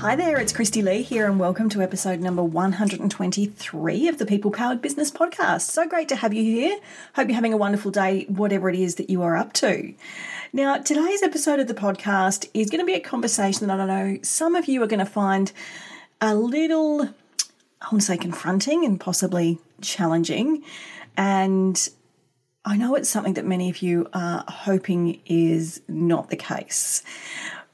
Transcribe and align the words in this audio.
Hi 0.00 0.14
there, 0.14 0.38
it's 0.38 0.52
Christy 0.52 0.82
Lee 0.82 1.00
here, 1.00 1.24
and 1.24 1.40
welcome 1.40 1.70
to 1.70 1.80
episode 1.80 2.20
number 2.20 2.44
123 2.44 4.08
of 4.08 4.18
the 4.18 4.26
People 4.26 4.50
Powered 4.50 4.82
Business 4.82 5.10
Podcast. 5.10 5.62
So 5.62 5.88
great 5.88 6.10
to 6.10 6.16
have 6.16 6.34
you 6.34 6.42
here. 6.42 6.78
Hope 7.14 7.28
you're 7.28 7.34
having 7.34 7.54
a 7.54 7.56
wonderful 7.56 7.90
day, 7.90 8.26
whatever 8.28 8.68
it 8.68 8.76
is 8.78 8.96
that 8.96 9.08
you 9.08 9.22
are 9.22 9.38
up 9.38 9.54
to. 9.54 9.94
Now, 10.52 10.76
today's 10.76 11.22
episode 11.22 11.60
of 11.60 11.66
the 11.66 11.74
podcast 11.74 12.46
is 12.52 12.68
going 12.68 12.80
to 12.80 12.84
be 12.86 12.92
a 12.92 13.00
conversation 13.00 13.68
that 13.68 13.80
I 13.80 13.86
know 13.86 14.18
some 14.20 14.54
of 14.54 14.66
you 14.66 14.82
are 14.82 14.86
going 14.86 15.00
to 15.00 15.06
find 15.06 15.50
a 16.20 16.34
little, 16.34 17.04
I 17.80 17.86
want 17.90 18.02
to 18.02 18.06
say, 18.06 18.18
confronting 18.18 18.84
and 18.84 19.00
possibly 19.00 19.58
challenging. 19.80 20.62
And 21.16 21.88
I 22.66 22.76
know 22.76 22.96
it's 22.96 23.08
something 23.08 23.32
that 23.34 23.46
many 23.46 23.70
of 23.70 23.78
you 23.78 24.10
are 24.12 24.44
hoping 24.46 25.20
is 25.24 25.80
not 25.88 26.28
the 26.28 26.36
case. 26.36 27.02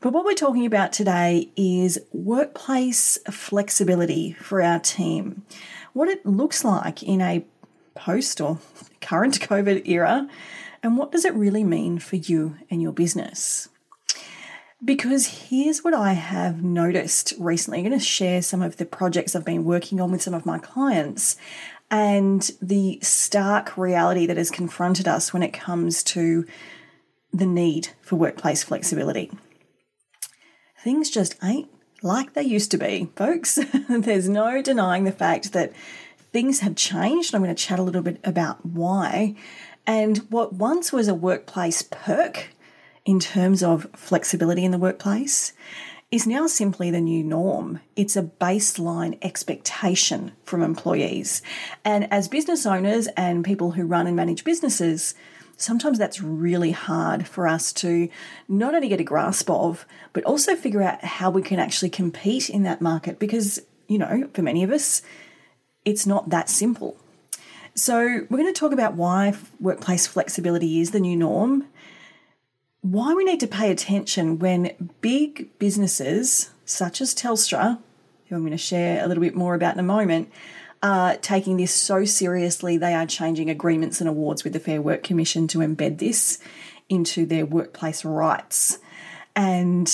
But 0.03 0.13
what 0.13 0.25
we're 0.25 0.35
talking 0.35 0.67
about 0.67 0.93
today 0.93 1.49
is 1.55 1.97
workplace 2.13 3.19
flexibility 3.31 4.33
for 4.33 4.61
our 4.61 4.81
team. 4.81 5.45
What 5.93 6.09
it 6.09 6.27
looks 6.27 6.65
like 6.65 7.05
in 7.05 7.21
a 7.21 7.45
post 7.95 8.41
or 8.41 8.59
current 9.01 9.39
COVID 9.39 9.87
era, 9.87 10.29
and 10.83 10.99
what 10.99 11.13
does 11.13 11.25
it 11.25 11.35
really 11.35 11.63
mean 11.63 12.01
for 12.01 12.17
you 12.17 12.57
and 12.69 12.83
your 12.83 12.91
business? 12.91 13.69
Because 14.85 15.49
here's 15.49 15.85
what 15.85 15.95
I 15.95 16.15
have 16.15 16.65
noticed 16.65 17.35
recently. 17.39 17.79
I'm 17.79 17.85
going 17.85 17.97
to 17.97 18.05
share 18.05 18.43
some 18.43 18.61
of 18.61 18.79
the 18.79 18.85
projects 18.85 19.37
I've 19.37 19.45
been 19.45 19.65
working 19.65 20.01
on 20.01 20.11
with 20.11 20.23
some 20.23 20.35
of 20.35 20.45
my 20.45 20.59
clients 20.59 21.37
and 21.93 22.51
the 22.61 22.99
stark 23.03 23.79
reality 23.79 24.27
that 24.27 24.37
has 24.37 24.51
confronted 24.51 25.07
us 25.07 25.33
when 25.33 25.45
it 25.45 25.53
comes 25.53 26.03
to 26.03 26.45
the 27.33 27.47
need 27.47 27.91
for 28.01 28.17
workplace 28.17 28.65
flexibility 28.65 29.31
things 30.83 31.11
just 31.11 31.37
ain't 31.43 31.69
like 32.03 32.35
they 32.35 32.43
used 32.43 32.71
to 32.73 32.79
be, 32.79 33.09
folks. 33.17 33.59
There's 33.89 34.29
no 34.29 34.61
denying 34.61 35.05
the 35.05 35.13
fact 35.13 35.53
that 35.53 35.73
things 36.33 36.61
have 36.61 36.75
changed. 36.75 37.35
I'm 37.35 37.43
going 37.43 37.55
to 37.55 37.63
chat 37.63 37.79
a 37.79 37.83
little 37.83 38.03
bit 38.03 38.19
about 38.25 38.65
why. 38.67 39.37
And 39.87 40.19
what 40.31 40.55
once 40.55 40.93
was 40.93 41.09
a 41.09 41.15
workplace 41.15 41.83
perk 41.83 42.49
in 43.05 43.21
terms 43.21 43.63
of 43.63 43.87
flexibility 43.95 44.65
in 44.65 44.71
the 44.71 44.79
workplace 44.79 45.53
is 46.11 46.27
now 46.27 46.47
simply 46.47 46.91
the 46.91 47.01
new 47.01 47.25
norm. 47.25 47.81
It's 47.97 48.17
a 48.17 48.23
baseline 48.23 49.19
expectation 49.23 50.33
from 50.45 50.63
employees. 50.63 51.43
And 51.85 52.13
as 52.13 52.29
business 52.29 52.67
owners 52.67 53.09
and 53.17 53.45
people 53.45 53.73
who 53.73 53.87
run 53.87 54.07
and 54.07 54.15
manage 54.15 54.45
businesses, 54.45 55.15
sometimes 55.57 55.99
that's 55.99 56.21
really 56.21 56.73
hard 56.73 57.27
for 57.27 57.47
us 57.47 57.73
to 57.75 58.09
not 58.49 58.75
only 58.75 58.89
get 58.89 59.01
a 59.01 59.05
grasp 59.05 59.49
of, 59.51 59.87
but 60.13 60.25
also 60.25 60.57
figure 60.57 60.83
out 60.83 61.05
how 61.05 61.31
we 61.31 61.43
can 61.43 61.59
actually 61.59 61.91
compete 61.91 62.51
in 62.51 62.63
that 62.65 62.81
market 62.81 63.19
because, 63.19 63.61
you 63.89 63.99
know, 63.99 64.29
for 64.35 64.43
many 64.43 64.63
of 64.63 64.71
us, 64.71 65.03
it's 65.85 66.07
not 66.07 66.31
that 66.31 66.49
simple. 66.49 66.97
So, 67.75 68.27
we're 68.29 68.39
going 68.39 68.53
to 68.53 68.59
talk 68.59 68.73
about 68.73 68.95
why 68.95 69.35
workplace 69.59 70.07
flexibility 70.07 70.81
is 70.81 70.91
the 70.91 71.01
new 71.01 71.17
norm, 71.17 71.69
why 72.83 73.15
we 73.15 73.25
need 73.25 73.41
to 73.41 73.47
pay 73.47 73.71
attention 73.71 74.39
when 74.39 74.91
big 75.01 75.57
businesses 75.59 76.51
such 76.67 77.01
as 77.01 77.15
Telstra, 77.15 77.79
who 78.27 78.35
I'm 78.35 78.43
going 78.43 78.51
to 78.53 78.59
share 78.59 79.03
a 79.03 79.09
little 79.09 79.23
bit 79.23 79.35
more 79.35 79.55
about 79.55 79.75
in 79.75 79.81
a 79.81 79.85
moment, 79.85 80.31
are 80.83 81.17
taking 81.17 81.57
this 81.57 81.73
so 81.73 82.05
seriously, 82.05 82.77
they 82.77 82.95
are 82.95 83.07
changing 83.07 83.51
agreements 83.51 84.01
and 84.01 84.09
awards 84.09 84.45
with 84.45 84.53
the 84.53 84.61
Fair 84.61 84.83
Work 84.83 85.03
Commission 85.03 85.47
to 85.49 85.59
embed 85.59 85.99
this 85.99 86.39
into 86.89 87.25
their 87.25 87.47
workplace 87.47 88.05
rights. 88.05 88.79
And 89.37 89.89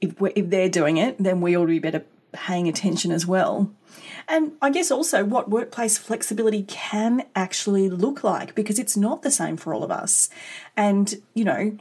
if, 0.00 0.14
if 0.20 0.48
they're 0.50 0.68
doing 0.68 0.96
it, 0.96 1.18
then 1.18 1.40
we 1.40 1.56
ought 1.56 1.66
to 1.66 1.68
be 1.68 1.78
better 1.78 2.04
paying 2.32 2.68
attention 2.68 3.12
as 3.12 3.26
well. 3.26 3.70
And 4.28 4.52
I 4.62 4.70
guess 4.70 4.90
also 4.90 5.24
what 5.24 5.50
workplace 5.50 5.98
flexibility 5.98 6.62
can 6.62 7.24
actually 7.34 7.90
look 7.90 8.24
like 8.24 8.54
because 8.54 8.78
it's 8.78 8.96
not 8.96 9.22
the 9.22 9.30
same 9.30 9.56
for 9.56 9.74
all 9.74 9.84
of 9.84 9.90
us. 9.90 10.30
And, 10.76 11.14
you 11.34 11.44
know, 11.44 11.76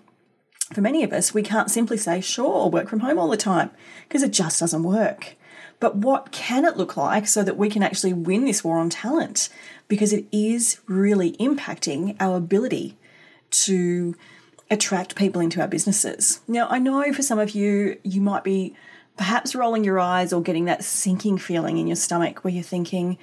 for 0.74 0.82
many 0.82 1.04
of 1.04 1.14
us, 1.14 1.34
we 1.34 1.44
can't 1.44 1.70
simply 1.70 1.98
say, 1.98 2.22
sure, 2.22 2.70
work 2.70 2.90
from 2.90 3.02
home 3.02 3.20
all 3.20 3.30
the 3.30 3.38
time 3.38 3.72
because 4.08 4.24
it 4.24 4.32
just 4.32 4.60
doesn't 4.60 4.84
work. 4.84 5.36
But 5.82 5.98
what 5.98 6.32
can 6.32 6.64
it 6.64 6.78
look 6.78 6.96
like 6.96 7.28
so 7.28 7.44
that 7.44 7.58
we 7.58 7.68
can 7.68 7.84
actually 7.84 8.14
win 8.14 8.46
this 8.46 8.64
war 8.64 8.78
on 8.78 8.90
talent? 8.90 9.50
Because 9.90 10.14
it 10.14 10.26
is 10.32 10.80
really 10.86 11.34
impacting 11.34 12.16
our 12.22 12.38
ability 12.38 12.98
to 13.50 14.16
attract 14.70 15.16
people 15.16 15.42
into 15.42 15.60
our 15.60 15.68
businesses. 15.68 16.40
Now, 16.48 16.68
I 16.70 16.80
know 16.80 17.12
for 17.12 17.24
some 17.24 17.40
of 17.40 17.50
you, 17.50 17.98
you 18.04 18.22
might 18.22 18.44
be 18.46 18.76
perhaps 19.18 19.56
rolling 19.56 19.84
your 19.84 20.00
eyes 20.00 20.32
or 20.32 20.42
getting 20.42 20.66
that 20.66 20.84
sinking 20.84 21.40
feeling 21.40 21.78
in 21.78 21.88
your 21.88 21.98
stomach 21.98 22.44
where 22.44 22.54
you're 22.54 22.64
thinking, 22.64 23.18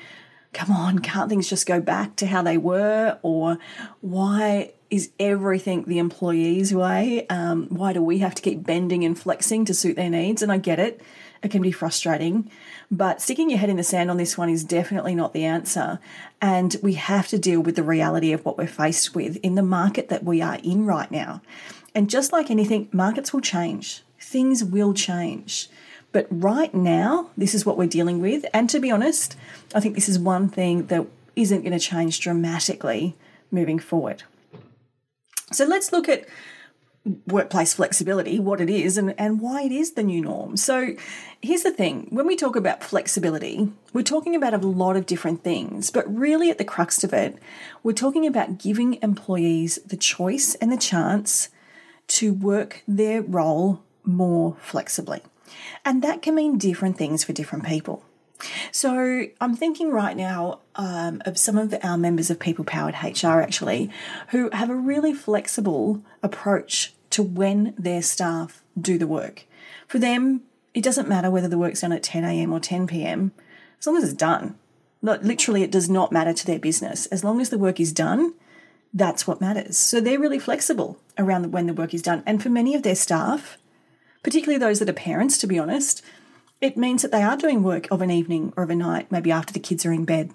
come 0.52 0.70
on, 0.70 0.98
can't 0.98 1.30
things 1.30 1.48
just 1.48 1.64
go 1.66 1.80
back 1.80 2.16
to 2.16 2.26
how 2.26 2.42
they 2.42 2.58
were? 2.58 3.18
Or 3.22 3.58
why 4.00 4.72
is 4.90 5.10
everything 5.20 5.84
the 5.84 5.98
employee's 5.98 6.74
way? 6.74 7.24
Um, 7.28 7.68
why 7.68 7.92
do 7.92 8.02
we 8.02 8.18
have 8.18 8.34
to 8.34 8.42
keep 8.42 8.64
bending 8.64 9.04
and 9.04 9.18
flexing 9.18 9.64
to 9.66 9.74
suit 9.74 9.94
their 9.96 10.10
needs? 10.10 10.42
And 10.42 10.50
I 10.50 10.58
get 10.58 10.80
it. 10.80 11.00
It 11.42 11.50
can 11.50 11.62
be 11.62 11.70
frustrating, 11.70 12.50
but 12.90 13.20
sticking 13.20 13.48
your 13.50 13.58
head 13.58 13.70
in 13.70 13.76
the 13.76 13.84
sand 13.84 14.10
on 14.10 14.16
this 14.16 14.36
one 14.36 14.48
is 14.48 14.64
definitely 14.64 15.14
not 15.14 15.32
the 15.32 15.44
answer. 15.44 16.00
And 16.40 16.76
we 16.82 16.94
have 16.94 17.28
to 17.28 17.38
deal 17.38 17.60
with 17.60 17.76
the 17.76 17.82
reality 17.82 18.32
of 18.32 18.44
what 18.44 18.58
we're 18.58 18.66
faced 18.66 19.14
with 19.14 19.36
in 19.36 19.54
the 19.54 19.62
market 19.62 20.08
that 20.08 20.24
we 20.24 20.42
are 20.42 20.58
in 20.62 20.84
right 20.84 21.10
now. 21.10 21.42
And 21.94 22.10
just 22.10 22.32
like 22.32 22.50
anything, 22.50 22.88
markets 22.92 23.32
will 23.32 23.40
change, 23.40 24.02
things 24.20 24.64
will 24.64 24.94
change. 24.94 25.68
But 26.10 26.26
right 26.30 26.74
now, 26.74 27.30
this 27.36 27.54
is 27.54 27.66
what 27.66 27.76
we're 27.76 27.86
dealing 27.86 28.20
with. 28.20 28.44
And 28.54 28.68
to 28.70 28.80
be 28.80 28.90
honest, 28.90 29.36
I 29.74 29.80
think 29.80 29.94
this 29.94 30.08
is 30.08 30.18
one 30.18 30.48
thing 30.48 30.86
that 30.86 31.06
isn't 31.36 31.62
going 31.62 31.72
to 31.72 31.78
change 31.78 32.20
dramatically 32.20 33.14
moving 33.50 33.78
forward. 33.78 34.22
So 35.52 35.64
let's 35.64 35.92
look 35.92 36.08
at 36.08 36.26
workplace 37.26 37.74
flexibility, 37.74 38.38
what 38.38 38.60
it 38.60 38.70
is, 38.70 38.96
and, 38.96 39.14
and 39.18 39.40
why 39.40 39.62
it 39.62 39.72
is 39.72 39.92
the 39.92 40.02
new 40.02 40.22
norm. 40.22 40.56
So, 40.56 40.94
here's 41.40 41.62
the 41.62 41.70
thing 41.70 42.08
when 42.10 42.26
we 42.26 42.36
talk 42.36 42.56
about 42.56 42.82
flexibility, 42.82 43.72
we're 43.92 44.02
talking 44.02 44.34
about 44.34 44.54
a 44.54 44.58
lot 44.58 44.96
of 44.96 45.06
different 45.06 45.44
things, 45.44 45.90
but 45.90 46.12
really 46.12 46.50
at 46.50 46.58
the 46.58 46.64
crux 46.64 47.04
of 47.04 47.12
it, 47.12 47.38
we're 47.82 47.92
talking 47.92 48.26
about 48.26 48.58
giving 48.58 49.00
employees 49.02 49.78
the 49.86 49.96
choice 49.96 50.54
and 50.56 50.72
the 50.72 50.76
chance 50.76 51.48
to 52.08 52.32
work 52.32 52.82
their 52.88 53.22
role 53.22 53.82
more 54.04 54.56
flexibly. 54.60 55.20
And 55.84 56.02
that 56.02 56.22
can 56.22 56.34
mean 56.34 56.58
different 56.58 56.96
things 56.96 57.24
for 57.24 57.32
different 57.32 57.66
people. 57.66 58.04
So 58.70 59.26
I'm 59.40 59.56
thinking 59.56 59.90
right 59.90 60.16
now 60.16 60.60
um, 60.76 61.22
of 61.26 61.38
some 61.38 61.58
of 61.58 61.74
our 61.82 61.98
members 61.98 62.30
of 62.30 62.38
People 62.38 62.64
Powered 62.64 62.94
HR 63.02 63.40
actually, 63.40 63.90
who 64.28 64.48
have 64.52 64.70
a 64.70 64.76
really 64.76 65.12
flexible 65.12 66.02
approach 66.22 66.94
to 67.18 67.22
when 67.24 67.74
their 67.76 68.00
staff 68.00 68.62
do 68.80 68.96
the 68.96 69.06
work. 69.08 69.44
For 69.88 69.98
them, 69.98 70.42
it 70.72 70.84
doesn't 70.84 71.08
matter 71.08 71.32
whether 71.32 71.48
the 71.48 71.58
work's 71.58 71.80
done 71.80 71.90
at 71.90 72.04
10 72.04 72.22
a.m. 72.22 72.52
or 72.52 72.60
10 72.60 72.86
p.m. 72.86 73.32
as 73.80 73.88
long 73.88 73.96
as 73.96 74.04
it's 74.04 74.12
done. 74.12 74.56
literally, 75.02 75.64
it 75.64 75.72
does 75.72 75.90
not 75.90 76.12
matter 76.12 76.32
to 76.32 76.46
their 76.46 76.60
business. 76.60 77.06
As 77.06 77.24
long 77.24 77.40
as 77.40 77.50
the 77.50 77.58
work 77.58 77.80
is 77.80 77.92
done, 77.92 78.34
that's 78.94 79.26
what 79.26 79.40
matters. 79.40 79.76
So 79.76 80.00
they're 80.00 80.20
really 80.20 80.38
flexible 80.38 81.00
around 81.18 81.50
when 81.50 81.66
the 81.66 81.74
work 81.74 81.92
is 81.92 82.02
done. 82.02 82.22
And 82.24 82.40
for 82.40 82.50
many 82.50 82.76
of 82.76 82.84
their 82.84 82.94
staff, 82.94 83.58
particularly 84.22 84.58
those 84.58 84.78
that 84.78 84.88
are 84.88 84.92
parents, 84.92 85.38
to 85.38 85.48
be 85.48 85.58
honest, 85.58 86.02
it 86.60 86.76
means 86.76 87.02
that 87.02 87.10
they 87.10 87.24
are 87.24 87.36
doing 87.36 87.64
work 87.64 87.90
of 87.90 88.00
an 88.00 88.12
evening 88.12 88.52
or 88.56 88.62
of 88.62 88.70
a 88.70 88.76
night, 88.76 89.10
maybe 89.10 89.32
after 89.32 89.52
the 89.52 89.58
kids 89.58 89.84
are 89.84 89.92
in 89.92 90.04
bed, 90.04 90.30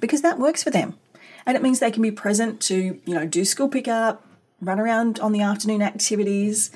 because 0.00 0.20
that 0.20 0.38
works 0.38 0.62
for 0.62 0.68
them. 0.68 0.98
And 1.46 1.56
it 1.56 1.62
means 1.62 1.80
they 1.80 1.90
can 1.90 2.02
be 2.02 2.10
present 2.10 2.60
to, 2.62 3.00
you 3.06 3.14
know, 3.14 3.24
do 3.24 3.46
school 3.46 3.70
pickup, 3.70 4.22
run 4.60 4.80
around 4.80 5.20
on 5.20 5.32
the 5.32 5.42
afternoon 5.42 5.82
activities, 5.82 6.70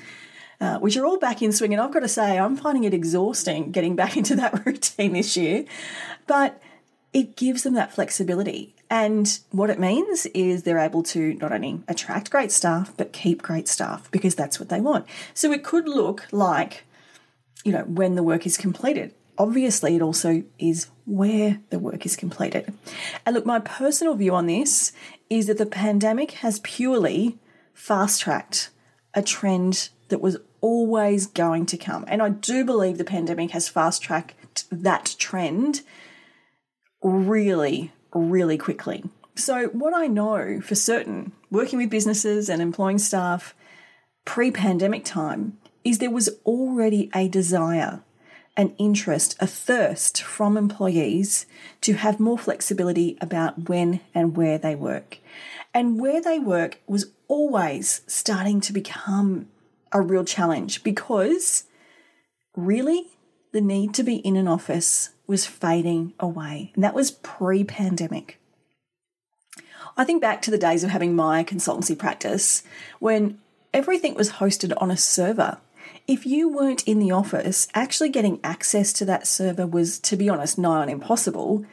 uh, 0.61 0.79
which 0.79 0.95
are 0.97 1.05
all 1.05 1.17
back 1.17 1.41
in 1.41 1.51
swing. 1.51 1.73
And 1.73 1.81
I've 1.81 1.93
got 1.93 2.01
to 2.01 2.07
say, 2.07 2.39
I'm 2.39 2.55
finding 2.55 2.83
it 2.83 2.93
exhausting 2.93 3.71
getting 3.71 3.95
back 3.95 4.17
into 4.17 4.35
that 4.35 4.65
routine 4.65 5.13
this 5.13 5.35
year. 5.35 5.65
But 6.27 6.61
it 7.13 7.35
gives 7.35 7.63
them 7.63 7.73
that 7.75 7.93
flexibility. 7.93 8.73
And 8.89 9.39
what 9.51 9.69
it 9.69 9.79
means 9.79 10.25
is 10.27 10.63
they're 10.63 10.79
able 10.79 11.03
to 11.03 11.35
not 11.35 11.51
only 11.51 11.81
attract 11.87 12.31
great 12.31 12.51
staff, 12.51 12.93
but 12.97 13.13
keep 13.13 13.41
great 13.41 13.67
staff 13.67 14.09
because 14.11 14.35
that's 14.35 14.59
what 14.59 14.69
they 14.69 14.81
want. 14.81 15.05
So 15.33 15.51
it 15.51 15.63
could 15.63 15.87
look 15.87 16.27
like, 16.31 16.83
you 17.63 17.71
know, 17.71 17.83
when 17.83 18.15
the 18.15 18.23
work 18.23 18.45
is 18.45 18.57
completed. 18.57 19.13
Obviously, 19.37 19.95
it 19.95 20.01
also 20.01 20.43
is 20.59 20.87
where 21.05 21.59
the 21.71 21.79
work 21.79 22.05
is 22.05 22.15
completed. 22.15 22.71
And 23.25 23.33
look, 23.33 23.47
my 23.47 23.59
personal 23.59 24.13
view 24.13 24.35
on 24.35 24.45
this 24.45 24.91
is 25.29 25.47
that 25.47 25.57
the 25.57 25.65
pandemic 25.65 26.31
has 26.31 26.59
purely 26.59 27.39
fast 27.73 28.21
tracked 28.21 28.69
a 29.13 29.21
trend 29.21 29.89
that 30.09 30.21
was 30.21 30.37
always 30.61 31.27
going 31.27 31.65
to 31.67 31.77
come. 31.77 32.05
And 32.07 32.21
I 32.21 32.29
do 32.29 32.63
believe 32.63 32.97
the 32.97 33.03
pandemic 33.03 33.51
has 33.51 33.67
fast 33.67 34.01
tracked 34.01 34.65
that 34.71 35.15
trend 35.17 35.81
really, 37.01 37.91
really 38.13 38.57
quickly. 38.57 39.03
So, 39.35 39.67
what 39.67 39.93
I 39.93 40.07
know 40.07 40.61
for 40.61 40.75
certain, 40.75 41.31
working 41.49 41.79
with 41.79 41.89
businesses 41.89 42.49
and 42.49 42.61
employing 42.61 42.99
staff 42.99 43.55
pre 44.25 44.51
pandemic 44.51 45.03
time, 45.03 45.57
is 45.83 45.97
there 45.97 46.11
was 46.11 46.29
already 46.45 47.09
a 47.13 47.27
desire, 47.27 48.01
an 48.55 48.73
interest, 48.77 49.35
a 49.39 49.47
thirst 49.47 50.21
from 50.21 50.57
employees 50.57 51.45
to 51.81 51.93
have 51.93 52.19
more 52.19 52.37
flexibility 52.37 53.17
about 53.19 53.67
when 53.69 53.99
and 54.13 54.37
where 54.37 54.57
they 54.57 54.75
work. 54.75 55.17
And 55.73 55.99
where 55.99 56.21
they 56.21 56.37
work 56.37 56.79
was 56.85 57.11
always 57.27 58.01
starting 58.05 58.61
to 58.61 58.73
become 58.73 59.47
a 59.91 60.01
real 60.01 60.23
challenge 60.23 60.83
because 60.83 61.63
really 62.55 63.07
the 63.51 63.61
need 63.61 63.93
to 63.95 64.03
be 64.03 64.17
in 64.17 64.35
an 64.35 64.47
office 64.47 65.09
was 65.25 65.45
fading 65.45 66.13
away. 66.19 66.71
And 66.75 66.83
that 66.83 66.93
was 66.93 67.11
pre 67.11 67.63
pandemic. 67.63 68.39
I 69.95 70.03
think 70.03 70.21
back 70.21 70.41
to 70.43 70.51
the 70.51 70.57
days 70.57 70.83
of 70.83 70.89
having 70.89 71.15
my 71.15 71.43
consultancy 71.43 71.97
practice 71.97 72.63
when 72.99 73.39
everything 73.73 74.15
was 74.15 74.33
hosted 74.33 74.73
on 74.77 74.91
a 74.91 74.97
server. 74.97 75.57
If 76.07 76.25
you 76.25 76.49
weren't 76.49 76.83
in 76.83 76.99
the 76.99 77.11
office, 77.11 77.67
actually 77.73 78.09
getting 78.09 78.39
access 78.43 78.91
to 78.93 79.05
that 79.05 79.25
server 79.25 79.65
was, 79.65 79.99
to 79.99 80.17
be 80.17 80.27
honest, 80.27 80.57
nigh 80.57 80.81
on 80.81 80.89
impossible. 80.89 81.65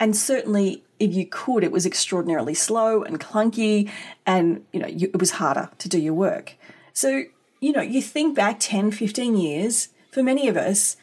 And 0.00 0.16
certainly, 0.16 0.84
if 0.98 1.14
you 1.14 1.26
could, 1.26 1.62
it 1.62 1.70
was 1.70 1.86
extraordinarily 1.86 2.54
slow 2.54 3.02
and 3.02 3.20
clunky, 3.20 3.90
and 4.26 4.64
you 4.72 4.80
know, 4.80 4.88
you, 4.88 5.08
it 5.14 5.20
was 5.20 5.32
harder 5.32 5.70
to 5.78 5.88
do 5.88 6.00
your 6.00 6.14
work. 6.14 6.54
So, 6.92 7.24
you 7.60 7.72
know, 7.72 7.80
you 7.80 8.02
think 8.02 8.34
back 8.34 8.56
10, 8.58 8.90
15 8.90 9.36
years, 9.36 9.88
for 10.10 10.22
many 10.22 10.48
of 10.48 10.56
us, 10.56 10.96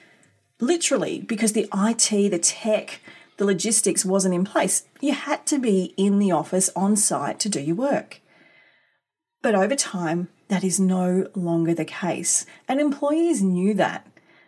literally 0.59 1.19
because 1.21 1.53
the 1.53 1.69
IT, 1.74 2.31
the 2.31 2.39
tech, 2.39 3.00
the 3.38 3.45
logistics 3.45 4.06
wasn't 4.06 4.33
in 4.33 4.44
place. 4.44 4.83
You 5.01 5.13
had 5.13 5.45
to 5.47 5.59
be 5.59 5.94
in 5.97 6.19
the 6.19 6.31
office 6.31 6.69
on 6.75 6.95
site 6.95 7.39
to 7.39 7.50
do 7.50 7.62
your 7.62 7.75
work. 7.75 8.21
But 9.41 9.56
over 9.56 9.75
time, 9.75 10.29
that 10.53 10.63
is 10.63 10.79
no 10.79 11.27
longer 11.33 11.73
the 11.73 11.83
case. 11.83 12.45
And 12.67 12.79
employees 12.79 13.41
knew 13.41 13.73
that. 13.73 14.05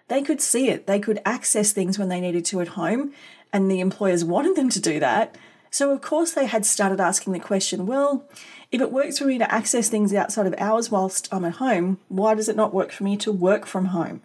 They 0.08 0.22
could 0.22 0.40
see 0.40 0.70
it. 0.70 0.86
They 0.86 1.00
could 1.00 1.20
access 1.26 1.72
things 1.72 1.98
when 1.98 2.10
they 2.10 2.22
needed 2.22 2.46
to 2.46 2.62
at 2.62 2.70
home, 2.70 3.12
and 3.52 3.72
the 3.72 3.80
employers 3.80 4.24
wanted 4.24 4.56
them 4.56 4.70
to 4.70 4.80
do 4.80 5.00
that. 5.00 5.36
So, 5.72 5.92
of 5.92 6.02
course, 6.02 6.32
they 6.32 6.46
had 6.46 6.64
started 6.64 7.00
asking 7.00 7.34
the 7.34 7.40
question 7.40 7.88
well, 7.88 8.30
if 8.72 8.82
it 8.82 8.92
works 8.92 9.18
for 9.18 9.26
me 9.26 9.40
to 9.40 9.52
access 9.52 9.90
things 9.90 10.14
outside 10.14 10.46
of 10.46 10.54
hours 10.60 10.92
whilst 10.92 11.28
I'm 11.32 11.44
at 11.44 11.54
home, 11.54 11.98
why 12.08 12.36
does 12.36 12.50
it 12.50 12.56
not 12.56 12.72
work 12.72 12.92
for 12.92 13.04
me 13.04 13.18
to 13.18 13.32
work 13.32 13.66
from 13.66 13.86
home? 13.86 14.22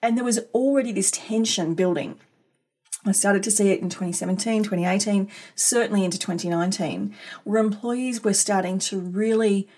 And 0.00 0.16
there 0.16 0.24
was 0.24 0.38
already 0.54 0.92
this 0.92 1.10
tension 1.10 1.74
building. 1.74 2.20
I 3.04 3.10
started 3.10 3.42
to 3.42 3.50
see 3.50 3.70
it 3.70 3.80
in 3.80 3.90
2017, 3.90 4.62
2018, 4.62 5.28
certainly 5.56 6.04
into 6.04 6.18
2019, 6.18 7.12
where 7.42 7.60
employees 7.60 8.22
were 8.22 8.34
starting 8.34 8.78
to 8.78 9.00
really, 9.00 9.68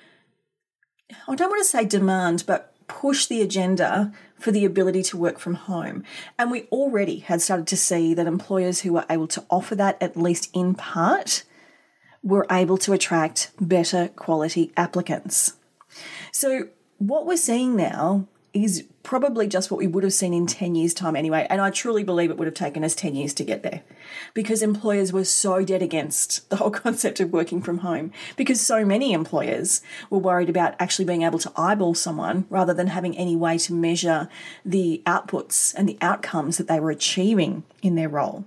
I 1.29 1.35
don't 1.35 1.51
want 1.51 1.61
to 1.61 1.69
say 1.69 1.85
demand, 1.85 2.45
but 2.47 2.73
push 2.89 3.27
the 3.27 3.43
agenda 3.43 4.13
for 4.39 4.51
the 4.51 4.65
ability 4.65 5.03
to 5.03 5.17
work 5.17 5.39
from 5.39 5.55
home. 5.55 6.05
And 6.39 6.51
we 6.51 6.65
already 6.65 7.19
had 7.19 7.43
started 7.43 7.67
to 7.69 7.77
see 7.77 8.15
that 8.15 8.27
employers 8.27 8.81
who 8.81 8.93
were 8.93 9.07
able 9.11 9.27
to 9.29 9.45
offer 9.51 9.75
that, 9.77 10.01
at 10.01 10.17
least 10.17 10.51
in 10.53 10.75
part, 10.75 11.45
were 12.23 12.47
able 12.51 12.79
to 12.79 12.93
attract 12.93 13.51
better 13.61 14.09
quality 14.09 14.73
applicants. 14.77 15.55
So, 16.33 16.69
what 16.99 17.27
we're 17.27 17.37
seeing 17.37 17.77
now 17.77 18.27
is 18.65 18.85
probably 19.03 19.47
just 19.47 19.71
what 19.71 19.79
we 19.79 19.87
would 19.87 20.03
have 20.03 20.13
seen 20.13 20.35
in 20.35 20.47
10 20.47 20.75
years' 20.75 20.93
time 20.93 21.15
anyway. 21.15 21.47
And 21.49 21.61
I 21.61 21.71
truly 21.71 22.03
believe 22.03 22.31
it 22.31 22.37
would 22.37 22.47
have 22.47 22.55
taken 22.55 22.83
us 22.83 22.95
10 22.95 23.15
years 23.15 23.33
to 23.35 23.45
get 23.45 23.63
there 23.63 23.83
because 24.35 24.63
employers 24.63 25.13
were 25.13 25.25
so 25.25 25.65
dead 25.65 25.83
against 25.83 26.49
the 26.51 26.57
whole 26.57 26.71
concept 26.71 27.21
of 27.21 27.33
working 27.33 27.63
from 27.63 27.79
home 27.79 28.13
because 28.37 28.61
so 28.61 28.85
many 28.85 29.13
employers 29.13 29.81
were 30.11 30.19
worried 30.19 30.51
about 30.51 30.75
actually 30.79 31.05
being 31.05 31.23
able 31.23 31.39
to 31.39 31.53
eyeball 31.57 31.95
someone 31.95 32.47
rather 32.51 32.75
than 32.75 32.89
having 32.89 33.17
any 33.17 33.37
way 33.37 33.59
to 33.59 33.73
measure 33.73 34.29
the 34.65 35.03
outputs 35.07 35.75
and 35.75 35.89
the 35.89 35.99
outcomes 36.01 36.59
that 36.59 36.67
they 36.67 36.81
were 36.81 36.91
achieving 36.91 37.63
in 37.83 37.95
their 37.95 38.09
role. 38.09 38.45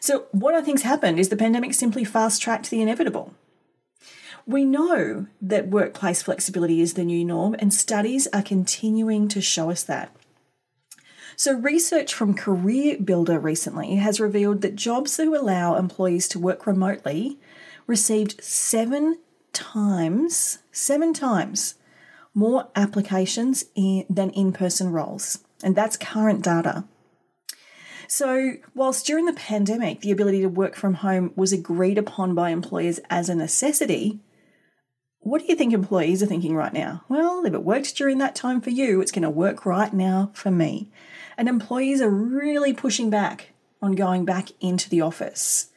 So, 0.00 0.26
what 0.30 0.54
I 0.54 0.62
think's 0.62 0.82
happened 0.82 1.18
is 1.18 1.28
the 1.28 1.36
pandemic 1.36 1.74
simply 1.74 2.04
fast 2.04 2.40
tracked 2.40 2.70
the 2.70 2.80
inevitable. 2.80 3.34
We 4.48 4.64
know 4.64 5.26
that 5.42 5.68
workplace 5.68 6.22
flexibility 6.22 6.80
is 6.80 6.94
the 6.94 7.04
new 7.04 7.22
norm, 7.22 7.54
and 7.58 7.72
studies 7.72 8.26
are 8.32 8.40
continuing 8.40 9.28
to 9.28 9.42
show 9.42 9.70
us 9.70 9.82
that. 9.82 10.16
So, 11.36 11.52
research 11.52 12.14
from 12.14 12.32
Career 12.32 12.96
Builder 12.96 13.38
recently 13.38 13.96
has 13.96 14.18
revealed 14.18 14.62
that 14.62 14.74
jobs 14.74 15.18
who 15.18 15.36
allow 15.36 15.76
employees 15.76 16.28
to 16.28 16.38
work 16.38 16.66
remotely 16.66 17.38
received 17.86 18.42
seven 18.42 19.18
times, 19.52 20.60
seven 20.72 21.12
times 21.12 21.74
more 22.32 22.68
applications 22.74 23.66
in, 23.74 24.06
than 24.08 24.30
in 24.30 24.54
person 24.54 24.90
roles. 24.92 25.40
And 25.62 25.76
that's 25.76 25.98
current 25.98 26.42
data. 26.42 26.84
So, 28.06 28.54
whilst 28.74 29.04
during 29.04 29.26
the 29.26 29.34
pandemic, 29.34 30.00
the 30.00 30.10
ability 30.10 30.40
to 30.40 30.48
work 30.48 30.74
from 30.74 30.94
home 30.94 31.34
was 31.36 31.52
agreed 31.52 31.98
upon 31.98 32.34
by 32.34 32.48
employers 32.48 32.98
as 33.10 33.28
a 33.28 33.34
necessity, 33.34 34.20
what 35.20 35.40
do 35.42 35.46
you 35.48 35.56
think 35.56 35.72
employees 35.72 36.22
are 36.22 36.26
thinking 36.26 36.54
right 36.54 36.72
now? 36.72 37.04
Well, 37.08 37.44
if 37.44 37.52
it 37.52 37.64
worked 37.64 37.96
during 37.96 38.18
that 38.18 38.34
time 38.34 38.60
for 38.60 38.70
you, 38.70 39.00
it's 39.00 39.12
going 39.12 39.22
to 39.22 39.30
work 39.30 39.66
right 39.66 39.92
now 39.92 40.30
for 40.32 40.50
me. 40.50 40.88
And 41.36 41.48
employees 41.48 42.00
are 42.00 42.10
really 42.10 42.72
pushing 42.72 43.10
back 43.10 43.50
on 43.82 43.92
going 43.92 44.24
back 44.24 44.48
into 44.60 44.88
the 44.88 45.00
office. 45.00 45.70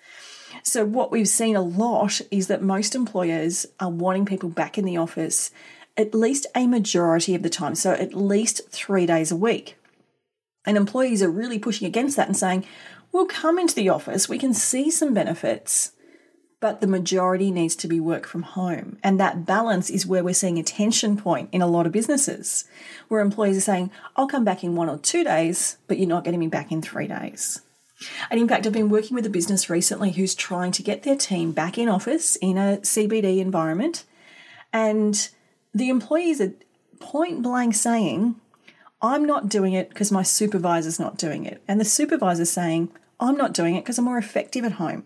So, 0.63 0.85
what 0.85 1.11
we've 1.11 1.27
seen 1.27 1.55
a 1.55 1.61
lot 1.61 2.21
is 2.30 2.47
that 2.47 2.61
most 2.61 2.94
employers 2.94 3.66
are 3.80 3.89
wanting 3.89 4.25
people 4.25 4.49
back 4.49 4.77
in 4.77 4.85
the 4.85 4.97
office 4.97 5.51
at 5.97 6.16
least 6.16 6.47
a 6.56 6.68
majority 6.68 7.35
of 7.35 7.44
the 7.44 7.49
time, 7.49 7.75
so 7.75 7.92
at 7.92 8.13
least 8.13 8.69
three 8.69 9.06
days 9.06 9.31
a 9.31 9.35
week. 9.35 9.77
And 10.66 10.77
employees 10.77 11.21
are 11.21 11.30
really 11.30 11.59
pushing 11.59 11.87
against 11.87 12.16
that 12.18 12.27
and 12.27 12.37
saying, 12.37 12.66
we'll 13.11 13.25
come 13.25 13.59
into 13.59 13.75
the 13.75 13.89
office, 13.89 14.30
we 14.30 14.37
can 14.37 14.54
see 14.54 14.89
some 14.89 15.13
benefits, 15.13 15.92
but 16.61 16.80
the 16.80 16.87
majority 16.87 17.51
needs 17.51 17.75
to 17.75 17.87
be 17.87 17.99
work 17.99 18.25
from 18.25 18.44
home. 18.44 18.97
And 19.03 19.19
that 19.19 19.45
balance 19.45 19.89
is 19.89 20.06
where 20.06 20.23
we're 20.23 20.33
seeing 20.33 20.59
a 20.59 20.63
tension 20.63 21.18
point 21.18 21.49
in 21.51 21.61
a 21.61 21.68
lot 21.68 21.87
of 21.87 21.91
businesses, 21.91 22.65
where 23.09 23.19
employees 23.19 23.57
are 23.57 23.61
saying, 23.61 23.91
I'll 24.15 24.27
come 24.27 24.45
back 24.45 24.63
in 24.63 24.75
one 24.75 24.87
or 24.87 24.99
two 24.99 25.23
days, 25.23 25.77
but 25.87 25.97
you're 25.97 26.07
not 26.07 26.23
getting 26.23 26.39
me 26.39 26.47
back 26.47 26.71
in 26.71 26.81
three 26.81 27.07
days. 27.07 27.61
And 28.30 28.39
in 28.39 28.47
fact, 28.47 28.65
I've 28.65 28.73
been 28.73 28.89
working 28.89 29.15
with 29.15 29.25
a 29.25 29.30
business 29.30 29.69
recently 29.69 30.11
who's 30.11 30.35
trying 30.35 30.71
to 30.73 30.83
get 30.83 31.03
their 31.03 31.15
team 31.15 31.51
back 31.51 31.77
in 31.77 31.89
office 31.89 32.35
in 32.37 32.57
a 32.57 32.77
CBD 32.77 33.39
environment. 33.39 34.06
And 34.71 35.30
the 35.73 35.89
employees 35.89 36.39
are 36.41 36.53
point 36.99 37.41
blank 37.41 37.73
saying, 37.73 38.35
I'm 39.01 39.25
not 39.25 39.49
doing 39.49 39.73
it 39.73 39.89
because 39.89 40.11
my 40.11 40.21
supervisor's 40.21 40.99
not 40.99 41.18
doing 41.18 41.45
it. 41.45 41.61
And 41.68 41.80
the 41.80 41.85
supervisor's 41.85 42.51
saying, 42.51 42.91
I'm 43.19 43.35
not 43.35 43.53
doing 43.53 43.75
it 43.75 43.83
because 43.83 43.97
I'm 43.97 44.06
more 44.06 44.19
effective 44.19 44.63
at 44.63 44.73
home. 44.73 45.06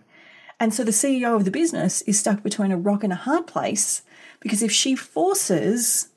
And 0.59 0.73
so 0.73 0.83
the 0.83 0.91
CEO 0.91 1.35
of 1.35 1.45
the 1.45 1.51
business 1.51 2.01
is 2.03 2.19
stuck 2.19 2.43
between 2.43 2.71
a 2.71 2.77
rock 2.77 3.03
and 3.03 3.13
a 3.13 3.17
hard 3.17 3.47
place 3.47 4.03
because 4.39 4.63
if 4.63 4.71
she 4.71 4.95
forces 4.95 6.09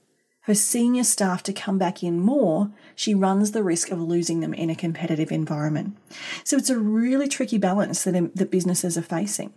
her 0.42 0.54
senior 0.54 1.04
staff 1.04 1.42
to 1.42 1.52
come 1.52 1.76
back 1.76 2.02
in 2.02 2.20
more, 2.20 2.70
she 2.94 3.14
runs 3.14 3.52
the 3.52 3.62
risk 3.62 3.90
of 3.90 4.00
losing 4.00 4.40
them 4.40 4.54
in 4.54 4.70
a 4.70 4.74
competitive 4.74 5.30
environment. 5.30 5.96
So 6.44 6.56
it's 6.56 6.70
a 6.70 6.78
really 6.78 7.28
tricky 7.28 7.58
balance 7.58 8.04
that, 8.04 8.34
that 8.34 8.50
businesses 8.50 8.96
are 8.96 9.02
facing. 9.02 9.52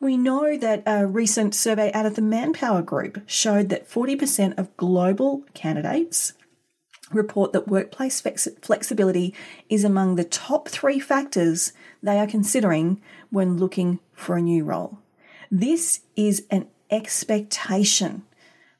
We 0.00 0.16
know 0.16 0.56
that 0.56 0.82
a 0.86 1.06
recent 1.06 1.54
survey 1.54 1.92
out 1.92 2.06
of 2.06 2.14
the 2.14 2.22
Manpower 2.22 2.82
Group 2.82 3.22
showed 3.26 3.68
that 3.68 3.88
40% 3.88 4.58
of 4.58 4.76
global 4.76 5.44
candidates 5.54 6.32
report 7.12 7.52
that 7.52 7.68
workplace 7.68 8.20
flexibility 8.20 9.34
is 9.68 9.84
among 9.84 10.16
the 10.16 10.24
top 10.24 10.68
three 10.68 11.00
factors 11.00 11.72
they 12.02 12.18
are 12.18 12.26
considering 12.26 13.00
when 13.30 13.56
looking 13.56 14.00
for 14.14 14.36
a 14.36 14.42
new 14.42 14.64
role. 14.64 14.98
This 15.50 16.00
is 16.16 16.44
an 16.50 16.68
expectation 16.90 18.22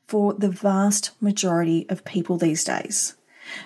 for 0.06 0.34
the 0.34 0.50
vast 0.50 1.10
majority 1.20 1.86
of 1.88 2.04
people 2.04 2.38
these 2.38 2.64
days. 2.64 3.14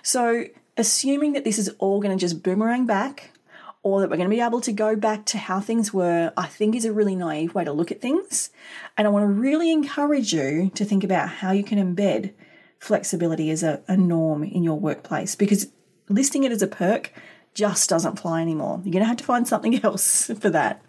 So, 0.03 0.45
assuming 0.77 1.33
that 1.33 1.45
this 1.45 1.59
is 1.59 1.69
all 1.79 2.01
going 2.01 2.17
to 2.17 2.21
just 2.21 2.43
boomerang 2.43 2.87
back, 2.87 3.33
or 3.83 4.01
that 4.01 4.11
we're 4.11 4.17
going 4.17 4.29
to 4.29 4.35
be 4.35 4.41
able 4.41 4.61
to 4.61 4.73
go 4.73 4.95
back 4.95 5.25
to 5.27 5.39
how 5.39 5.61
things 5.61 5.93
were, 5.93 6.33
I 6.37 6.47
think 6.47 6.77
is 6.77 6.85
a 6.85 6.93
really 6.93 7.17
naive 7.17 7.55
way 7.55 7.65
to 7.65 7.73
look 7.73 7.91
at 7.91 8.01
things. 8.01 8.51
And 8.97 9.07
I 9.07 9.11
want 9.11 9.25
to 9.25 9.27
really 9.27 9.73
encourage 9.73 10.33
you 10.33 10.71
to 10.75 10.85
think 10.85 11.03
about 11.03 11.29
how 11.29 11.51
you 11.51 11.65
can 11.65 11.79
embed 11.79 12.33
flexibility 12.79 13.51
as 13.51 13.63
a, 13.63 13.83
a 13.89 13.97
norm 13.97 14.45
in 14.45 14.63
your 14.63 14.79
workplace 14.79 15.35
because 15.35 15.69
listing 16.09 16.45
it 16.45 16.53
as 16.53 16.63
a 16.63 16.67
perk 16.67 17.13
just 17.55 17.89
doesn't 17.89 18.19
fly 18.19 18.41
anymore. 18.43 18.81
You're 18.85 18.93
going 18.93 19.05
to 19.05 19.09
have 19.09 19.19
to 19.19 19.25
find 19.25 19.47
something 19.47 19.83
else 19.85 20.27
for 20.39 20.51
that. 20.51 20.83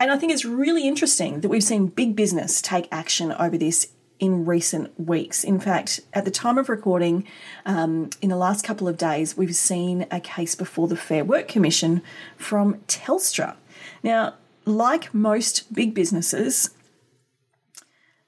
And 0.00 0.10
I 0.10 0.16
think 0.16 0.32
it's 0.32 0.44
really 0.44 0.86
interesting 0.86 1.40
that 1.40 1.48
we've 1.48 1.62
seen 1.62 1.86
big 1.88 2.14
business 2.14 2.62
take 2.62 2.86
action 2.92 3.32
over 3.32 3.58
this 3.58 3.88
in 4.20 4.44
recent 4.44 4.98
weeks. 4.98 5.44
In 5.44 5.60
fact, 5.60 6.00
at 6.12 6.24
the 6.24 6.30
time 6.30 6.58
of 6.58 6.68
recording, 6.68 7.24
um, 7.66 8.10
in 8.20 8.30
the 8.30 8.36
last 8.36 8.64
couple 8.64 8.88
of 8.88 8.96
days, 8.96 9.36
we've 9.36 9.54
seen 9.54 10.06
a 10.10 10.20
case 10.20 10.54
before 10.54 10.88
the 10.88 10.96
Fair 10.96 11.24
Work 11.24 11.48
Commission 11.48 12.02
from 12.36 12.76
Telstra. 12.86 13.56
Now, 14.02 14.34
like 14.64 15.14
most 15.14 15.72
big 15.72 15.94
businesses, 15.94 16.70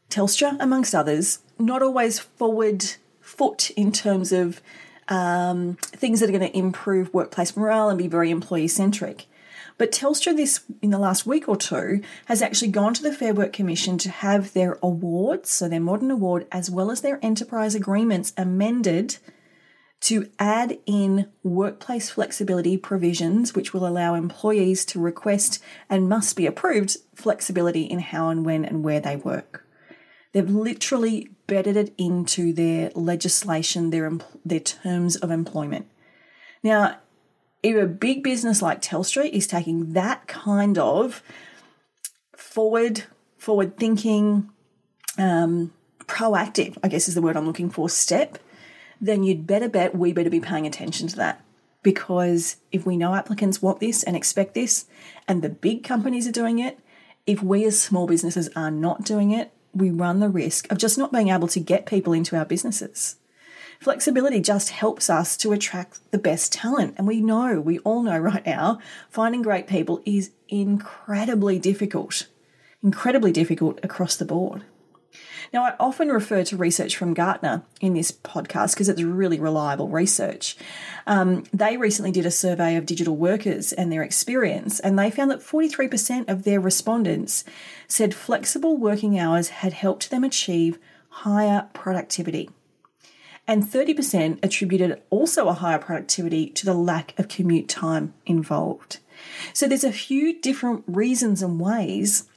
Telstra, 0.08 0.56
amongst 0.60 0.94
others, 0.94 1.40
not 1.58 1.82
always 1.82 2.18
forward 2.18 2.84
foot 3.20 3.70
in 3.70 3.92
terms 3.92 4.32
of 4.32 4.60
um, 5.10 5.76
things 5.82 6.20
that 6.20 6.28
are 6.28 6.38
going 6.38 6.50
to 6.50 6.56
improve 6.56 7.12
workplace 7.12 7.56
morale 7.56 7.90
and 7.90 7.98
be 7.98 8.08
very 8.08 8.30
employee 8.30 8.68
centric. 8.68 9.26
But 9.76 9.92
Telstra, 9.92 10.36
this 10.36 10.60
in 10.82 10.90
the 10.90 10.98
last 10.98 11.26
week 11.26 11.48
or 11.48 11.56
two, 11.56 12.02
has 12.26 12.42
actually 12.42 12.70
gone 12.70 12.94
to 12.94 13.02
the 13.02 13.12
Fair 13.12 13.34
Work 13.34 13.52
Commission 13.52 13.98
to 13.98 14.10
have 14.10 14.52
their 14.52 14.78
awards, 14.82 15.50
so 15.50 15.68
their 15.68 15.80
modern 15.80 16.10
award, 16.10 16.46
as 16.52 16.70
well 16.70 16.90
as 16.90 17.00
their 17.00 17.18
enterprise 17.22 17.74
agreements 17.74 18.32
amended 18.36 19.16
to 20.00 20.30
add 20.38 20.78
in 20.86 21.28
workplace 21.42 22.10
flexibility 22.10 22.76
provisions, 22.76 23.54
which 23.54 23.72
will 23.74 23.86
allow 23.86 24.14
employees 24.14 24.84
to 24.86 25.00
request 25.00 25.62
and 25.88 26.08
must 26.08 26.36
be 26.36 26.46
approved 26.46 26.96
flexibility 27.14 27.82
in 27.82 27.98
how 27.98 28.28
and 28.28 28.44
when 28.44 28.64
and 28.64 28.82
where 28.82 29.00
they 29.00 29.16
work. 29.16 29.66
They've 30.32 30.48
literally 30.48 31.30
bedded 31.50 31.76
it 31.76 31.92
into 31.98 32.52
their 32.52 32.92
legislation, 32.94 33.90
their, 33.90 34.08
their 34.44 34.60
terms 34.60 35.16
of 35.16 35.32
employment. 35.32 35.90
Now, 36.62 36.98
if 37.60 37.74
a 37.74 37.88
big 37.88 38.22
business 38.22 38.62
like 38.62 38.80
Telstra 38.80 39.28
is 39.28 39.48
taking 39.48 39.94
that 39.94 40.28
kind 40.28 40.78
of 40.78 41.24
forward, 42.36 43.02
forward 43.36 43.76
thinking, 43.76 44.48
um, 45.18 45.72
proactive, 46.06 46.78
I 46.84 46.88
guess 46.88 47.08
is 47.08 47.16
the 47.16 47.20
word 47.20 47.36
I'm 47.36 47.46
looking 47.46 47.68
for, 47.68 47.88
step, 47.88 48.38
then 49.00 49.24
you'd 49.24 49.44
better 49.44 49.68
bet 49.68 49.96
we 49.96 50.12
better 50.12 50.30
be 50.30 50.38
paying 50.38 50.68
attention 50.68 51.08
to 51.08 51.16
that. 51.16 51.44
Because 51.82 52.58
if 52.70 52.86
we 52.86 52.96
know 52.96 53.16
applicants 53.16 53.60
want 53.60 53.80
this 53.80 54.04
and 54.04 54.14
expect 54.14 54.54
this, 54.54 54.84
and 55.26 55.42
the 55.42 55.48
big 55.48 55.82
companies 55.82 56.28
are 56.28 56.32
doing 56.32 56.60
it, 56.60 56.78
if 57.26 57.42
we 57.42 57.64
as 57.64 57.80
small 57.80 58.06
businesses 58.06 58.48
are 58.54 58.70
not 58.70 59.02
doing 59.02 59.32
it, 59.32 59.52
we 59.74 59.90
run 59.90 60.20
the 60.20 60.28
risk 60.28 60.70
of 60.70 60.78
just 60.78 60.98
not 60.98 61.12
being 61.12 61.28
able 61.28 61.48
to 61.48 61.60
get 61.60 61.86
people 61.86 62.12
into 62.12 62.36
our 62.36 62.44
businesses. 62.44 63.16
Flexibility 63.80 64.40
just 64.40 64.70
helps 64.70 65.08
us 65.08 65.36
to 65.38 65.52
attract 65.52 66.00
the 66.10 66.18
best 66.18 66.52
talent. 66.52 66.94
And 66.98 67.06
we 67.06 67.20
know, 67.20 67.60
we 67.60 67.78
all 67.78 68.02
know 68.02 68.18
right 68.18 68.44
now, 68.44 68.78
finding 69.08 69.42
great 69.42 69.66
people 69.66 70.02
is 70.04 70.32
incredibly 70.48 71.58
difficult, 71.58 72.26
incredibly 72.82 73.32
difficult 73.32 73.80
across 73.82 74.16
the 74.16 74.26
board. 74.26 74.64
Now, 75.52 75.64
I 75.64 75.74
often 75.80 76.08
refer 76.08 76.44
to 76.44 76.56
research 76.56 76.96
from 76.96 77.14
Gartner 77.14 77.62
in 77.80 77.94
this 77.94 78.12
podcast 78.12 78.74
because 78.74 78.88
it's 78.88 79.02
really 79.02 79.40
reliable 79.40 79.88
research. 79.88 80.56
Um, 81.06 81.44
they 81.52 81.76
recently 81.76 82.12
did 82.12 82.26
a 82.26 82.30
survey 82.30 82.76
of 82.76 82.86
digital 82.86 83.16
workers 83.16 83.72
and 83.72 83.92
their 83.92 84.02
experience, 84.02 84.80
and 84.80 84.98
they 84.98 85.10
found 85.10 85.30
that 85.30 85.40
43% 85.40 86.28
of 86.28 86.44
their 86.44 86.60
respondents 86.60 87.44
said 87.88 88.14
flexible 88.14 88.76
working 88.76 89.18
hours 89.18 89.48
had 89.48 89.72
helped 89.72 90.10
them 90.10 90.24
achieve 90.24 90.78
higher 91.08 91.68
productivity 91.72 92.48
and 93.50 93.64
30% 93.64 94.38
attributed 94.44 95.02
also 95.10 95.48
a 95.48 95.54
higher 95.54 95.80
productivity 95.80 96.48
to 96.50 96.64
the 96.64 96.72
lack 96.72 97.18
of 97.18 97.26
commute 97.26 97.68
time 97.68 98.14
involved. 98.24 98.98
So 99.52 99.66
there's 99.66 99.82
a 99.82 99.90
few 99.90 100.40
different 100.40 100.84
reasons 100.86 101.42
and 101.42 101.60
ways 101.60 102.28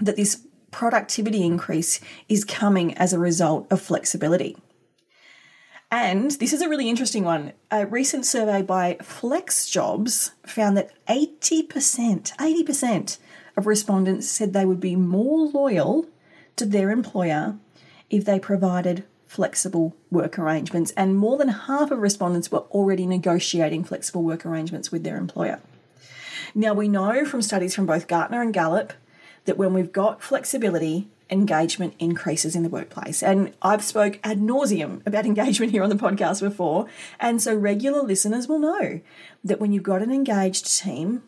that 0.00 0.16
this 0.16 0.44
productivity 0.72 1.44
increase 1.44 2.00
is 2.28 2.44
coming 2.44 2.94
as 2.94 3.12
a 3.12 3.18
result 3.20 3.70
of 3.70 3.80
flexibility. 3.80 4.56
And 5.92 6.30
this 6.32 6.52
is 6.54 6.62
a 6.62 6.68
really 6.68 6.88
interesting 6.88 7.22
one. 7.22 7.52
A 7.70 7.86
recent 7.86 8.24
survey 8.24 8.62
by 8.62 8.96
FlexJobs 9.00 10.32
found 10.46 10.76
that 10.76 10.90
80%, 11.06 11.68
80% 11.68 13.18
of 13.56 13.66
respondents 13.66 14.28
said 14.28 14.52
they 14.52 14.64
would 14.64 14.80
be 14.80 14.96
more 14.96 15.46
loyal 15.48 16.08
to 16.56 16.64
their 16.64 16.90
employer 16.90 17.56
if 18.08 18.24
they 18.24 18.40
provided 18.40 19.04
flexible 19.26 19.94
work 20.10 20.38
arrangements, 20.38 20.92
and 20.96 21.16
more 21.16 21.38
than 21.38 21.48
half 21.48 21.90
of 21.90 21.98
respondents 21.98 22.50
were 22.50 22.64
already 22.70 23.06
negotiating 23.06 23.84
flexible 23.84 24.22
work 24.22 24.44
arrangements 24.44 24.92
with 24.92 25.04
their 25.04 25.16
employer. 25.16 25.60
Now, 26.54 26.74
we 26.74 26.88
know 26.88 27.24
from 27.24 27.40
studies 27.40 27.74
from 27.74 27.86
both 27.86 28.08
Gartner 28.08 28.42
and 28.42 28.52
Gallup 28.52 28.92
that 29.44 29.58
when 29.58 29.74
we've 29.74 29.92
got 29.92 30.22
flexibility, 30.22 31.08
engagement 31.30 31.94
increases 31.98 32.54
in 32.54 32.62
the 32.62 32.68
workplace. 32.68 33.22
And 33.22 33.52
I've 33.62 33.82
spoke 33.84 34.18
ad 34.22 34.38
nauseum 34.38 35.04
about 35.06 35.26
engagement 35.32 35.72
here 35.72 35.82
on 35.82 35.90
the 35.90 35.96
podcast 35.96 36.40
before. 36.40 36.86
And 37.18 37.40
so 37.40 37.54
regular 37.54 38.02
listeners 38.02 38.48
will 38.48 38.58
know 38.58 39.00
that 39.44 39.60
when 39.60 39.72
you've 39.72 39.82
got 39.82 40.02
an 40.02 40.12
engaged 40.12 40.78
team, 40.78 41.22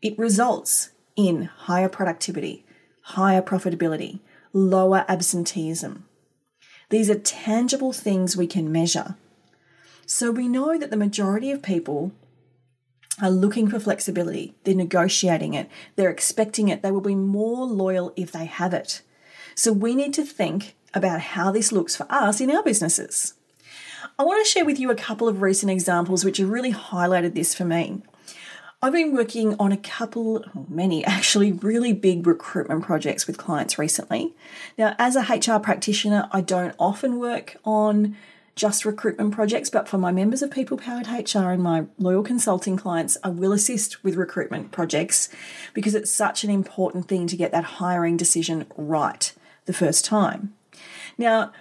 it 0.00 0.18
results 0.18 0.90
in 1.16 1.44
higher 1.44 1.88
productivity, 1.88 2.64
higher 3.02 3.42
profitability, 3.42 4.20
lower 4.52 5.04
absenteeism, 5.08 6.04
these 6.90 7.08
are 7.08 7.18
tangible 7.18 7.92
things 7.92 8.36
we 8.36 8.48
can 8.48 8.70
measure. 8.70 9.14
So 10.06 10.32
we 10.32 10.48
know 10.48 10.76
that 10.76 10.90
the 10.90 10.96
majority 10.96 11.52
of 11.52 11.62
people 11.62 12.12
are 13.22 13.30
looking 13.30 13.68
for 13.68 13.80
flexibility. 13.80 14.54
They're 14.64 14.74
negotiating 14.74 15.54
it. 15.54 15.68
They're 15.96 16.10
expecting 16.10 16.68
it. 16.68 16.82
They 16.82 16.90
will 16.90 17.00
be 17.00 17.14
more 17.14 17.66
loyal 17.66 18.12
if 18.16 18.32
they 18.32 18.46
have 18.46 18.74
it. 18.74 19.02
So 19.54 19.72
we 19.72 19.94
need 19.94 20.14
to 20.14 20.24
think 20.24 20.74
about 20.94 21.20
how 21.20 21.50
this 21.50 21.72
looks 21.72 21.96
for 21.96 22.06
us 22.10 22.40
in 22.40 22.50
our 22.50 22.62
businesses. 22.62 23.34
I 24.18 24.22
want 24.22 24.44
to 24.44 24.50
share 24.50 24.64
with 24.64 24.78
you 24.78 24.90
a 24.90 24.96
couple 24.96 25.28
of 25.28 25.42
recent 25.42 25.70
examples 25.70 26.24
which 26.24 26.38
have 26.38 26.48
really 26.48 26.72
highlighted 26.72 27.34
this 27.34 27.54
for 27.54 27.64
me. 27.64 28.02
I've 28.82 28.94
been 28.94 29.14
working 29.14 29.56
on 29.58 29.72
a 29.72 29.76
couple, 29.76 30.44
many 30.68 31.04
actually, 31.06 31.52
really 31.52 31.92
big 31.92 32.26
recruitment 32.26 32.84
projects 32.84 33.26
with 33.26 33.36
clients 33.36 33.78
recently. 33.78 34.34
Now, 34.78 34.94
as 34.98 35.16
a 35.16 35.20
HR 35.22 35.60
practitioner, 35.60 36.28
I 36.32 36.40
don't 36.40 36.74
often 36.78 37.18
work 37.18 37.56
on 37.64 38.16
just 38.54 38.84
recruitment 38.84 39.32
projects, 39.32 39.70
but 39.70 39.88
for 39.88 39.98
my 39.98 40.12
members 40.12 40.42
of 40.42 40.50
People 40.50 40.76
Powered 40.76 41.06
HR 41.06 41.50
and 41.50 41.62
my 41.62 41.86
loyal 41.98 42.22
consulting 42.22 42.76
clients, 42.76 43.16
I 43.24 43.28
will 43.28 43.52
assist 43.52 44.04
with 44.04 44.16
recruitment 44.16 44.70
projects 44.70 45.28
because 45.72 45.94
it's 45.94 46.10
such 46.10 46.44
an 46.44 46.50
important 46.50 47.08
thing 47.08 47.26
to 47.28 47.36
get 47.36 47.52
that 47.52 47.64
hiring 47.64 48.16
decision 48.16 48.66
right 48.76 49.32
the 49.66 49.72
first 49.72 50.04
time. 50.04 50.54
Now, 51.16 51.52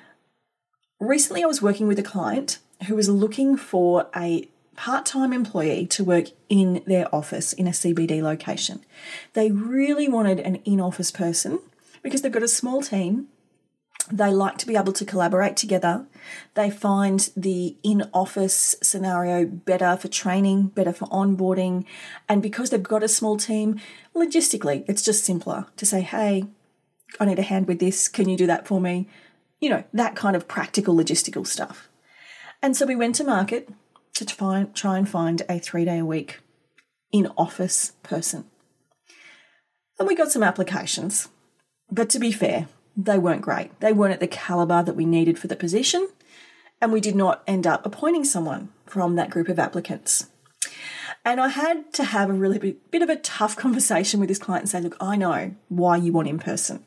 recently 0.99 1.43
I 1.43 1.47
was 1.47 1.61
working 1.61 1.87
with 1.87 1.99
a 1.99 2.03
client 2.03 2.59
who 2.87 2.95
was 2.95 3.09
looking 3.09 3.57
for 3.57 4.07
a 4.15 4.47
part 4.75 5.05
time 5.05 5.33
employee 5.33 5.85
to 5.85 6.03
work 6.03 6.27
in 6.47 6.81
their 6.87 7.13
office 7.13 7.51
in 7.51 7.67
a 7.67 7.71
CBD 7.71 8.21
location. 8.21 8.83
They 9.33 9.51
really 9.51 10.07
wanted 10.07 10.39
an 10.39 10.55
in 10.63 10.79
office 10.79 11.11
person 11.11 11.59
because 12.01 12.21
they've 12.21 12.31
got 12.31 12.43
a 12.43 12.47
small 12.47 12.81
team. 12.81 13.27
They 14.11 14.31
like 14.31 14.57
to 14.59 14.67
be 14.67 14.75
able 14.75 14.93
to 14.93 15.05
collaborate 15.05 15.55
together. 15.55 16.07
They 16.55 16.71
find 16.71 17.29
the 17.37 17.77
in 17.83 18.09
office 18.13 18.75
scenario 18.81 19.45
better 19.45 19.97
for 19.97 20.07
training, 20.07 20.67
better 20.67 20.93
for 20.93 21.07
onboarding. 21.09 21.85
And 22.27 22.41
because 22.41 22.71
they've 22.71 22.81
got 22.81 23.03
a 23.03 23.07
small 23.07 23.37
team, 23.37 23.79
logistically, 24.15 24.83
it's 24.87 25.03
just 25.03 25.23
simpler 25.23 25.67
to 25.77 25.85
say, 25.85 26.01
hey, 26.01 26.45
I 27.19 27.25
need 27.25 27.39
a 27.39 27.43
hand 27.43 27.67
with 27.67 27.79
this. 27.79 28.07
Can 28.07 28.27
you 28.27 28.37
do 28.37 28.47
that 28.47 28.67
for 28.67 28.81
me? 28.81 29.07
You 29.59 29.69
know, 29.69 29.83
that 29.93 30.15
kind 30.15 30.35
of 30.35 30.47
practical 30.47 30.95
logistical 30.95 31.45
stuff. 31.45 31.89
And 32.61 32.75
so 32.75 32.85
we 32.85 32.95
went 32.95 33.15
to 33.15 33.23
market 33.23 33.69
to 34.15 34.25
try 34.25 34.97
and 34.97 35.07
find 35.07 35.43
a 35.47 35.59
three 35.59 35.85
day 35.85 35.99
a 35.99 36.05
week 36.05 36.39
in 37.11 37.31
office 37.37 37.93
person. 38.03 38.45
And 39.97 40.07
we 40.07 40.15
got 40.15 40.31
some 40.31 40.43
applications, 40.43 41.27
but 41.91 42.09
to 42.11 42.19
be 42.19 42.31
fair, 42.31 42.67
they 42.95 43.17
weren't 43.17 43.41
great. 43.41 43.77
They 43.79 43.93
weren't 43.93 44.13
at 44.13 44.19
the 44.19 44.27
caliber 44.27 44.83
that 44.83 44.95
we 44.95 45.05
needed 45.05 45.39
for 45.39 45.47
the 45.47 45.55
position, 45.55 46.09
and 46.81 46.91
we 46.91 47.01
did 47.01 47.15
not 47.15 47.43
end 47.47 47.65
up 47.65 47.85
appointing 47.85 48.23
someone 48.23 48.69
from 48.85 49.15
that 49.15 49.29
group 49.29 49.49
of 49.49 49.59
applicants. 49.59 50.27
And 51.25 51.41
I 51.41 51.49
had 51.49 51.91
to 51.93 52.05
have 52.05 52.29
a 52.29 52.33
really 52.33 52.77
bit 52.91 53.01
of 53.01 53.09
a 53.09 53.15
tough 53.15 53.55
conversation 53.57 54.19
with 54.19 54.29
this 54.29 54.39
client 54.39 54.63
and 54.63 54.69
say, 54.69 54.81
look, 54.81 54.97
I 54.99 55.15
know 55.15 55.55
why 55.67 55.97
you 55.97 56.11
want 56.11 56.27
in 56.27 56.39
person, 56.39 56.83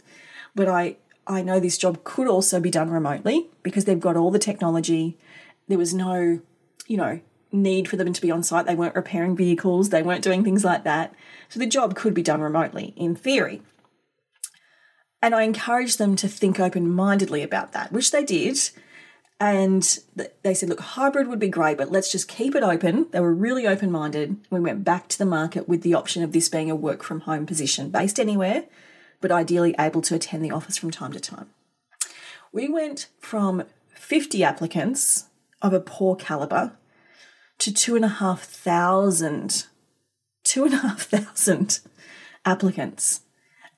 but 0.54 0.68
I, 0.68 0.97
I 1.26 1.42
know 1.42 1.61
this 1.61 1.78
job 1.78 2.04
could 2.04 2.28
also 2.28 2.61
be 2.61 2.71
done 2.71 2.90
remotely 2.90 3.49
because 3.62 3.85
they've 3.85 4.00
got 4.00 4.16
all 4.16 4.30
the 4.30 4.38
technology. 4.38 5.18
There 5.68 5.78
was 5.78 5.94
no 5.94 6.40
you 6.87 6.97
know, 6.97 7.21
need 7.50 7.88
for 7.88 7.97
them 7.97 8.12
to 8.12 8.21
be 8.21 8.30
on 8.30 8.42
site. 8.42 8.66
They 8.66 8.75
weren't 8.75 8.94
repairing 8.94 9.37
vehicles, 9.37 9.90
they 9.90 10.02
weren't 10.02 10.25
doing 10.25 10.44
things 10.44 10.64
like 10.64 10.85
that. 10.85 11.14
So 11.49 11.59
the 11.59 11.66
job 11.66 11.94
could 11.94 12.14
be 12.14 12.23
done 12.23 12.40
remotely 12.40 12.92
in 12.97 13.14
theory. 13.14 13.62
And 15.23 15.35
I 15.35 15.45
encouraged 15.45 15.99
them 15.99 16.17
to 16.17 16.29
think 16.29 16.59
open 16.59 16.91
mindedly 16.91 17.43
about 17.43 17.73
that, 17.73 17.93
which 17.93 18.11
they 18.11 18.25
did. 18.25 18.59
And 19.38 19.99
they 20.43 20.55
said, 20.55 20.69
look, 20.69 20.81
hybrid 20.81 21.29
would 21.29 21.38
be 21.38 21.49
great, 21.49 21.79
but 21.79 21.91
let's 21.91 22.11
just 22.11 22.29
keep 22.29 22.55
it 22.55 22.62
open. 22.62 23.07
They 23.12 23.21
were 23.21 23.33
really 23.33 23.67
open 23.67 23.91
minded. 23.91 24.37
We 24.50 24.61
went 24.61 24.85
back 24.85 25.09
to 25.09 25.19
the 25.19 25.25
market 25.25 25.69
with 25.69 25.83
the 25.83 25.95
option 25.95 26.23
of 26.23 26.33
this 26.33 26.49
being 26.49 26.71
a 26.71 26.76
work 26.76 27.02
from 27.02 27.21
home 27.21 27.47
position 27.47 27.91
based 27.91 28.21
anywhere, 28.21 28.64
but 29.21 29.33
ideally 29.33 29.75
able 29.79 30.02
to 30.02 30.14
attend 30.14 30.45
the 30.45 30.50
office 30.50 30.76
from 30.76 30.91
time 30.91 31.12
to 31.12 31.21
time. 31.21 31.50
We 32.52 32.69
went 32.69 33.09
from 33.19 33.64
50 33.95 34.45
applicants 34.45 35.26
of 35.61 35.73
a 35.73 35.81
poor 35.81 36.17
caliber 36.17 36.73
to 37.59 37.73
two 37.73 37.95
and 37.95 38.05
a 38.05 38.09
half 38.09 38.43
thousand, 38.43 39.67
two 40.43 40.64
and 40.64 40.75
a 40.75 40.79
half 40.79 41.02
thousand 41.02 41.81
applicants. 42.45 43.21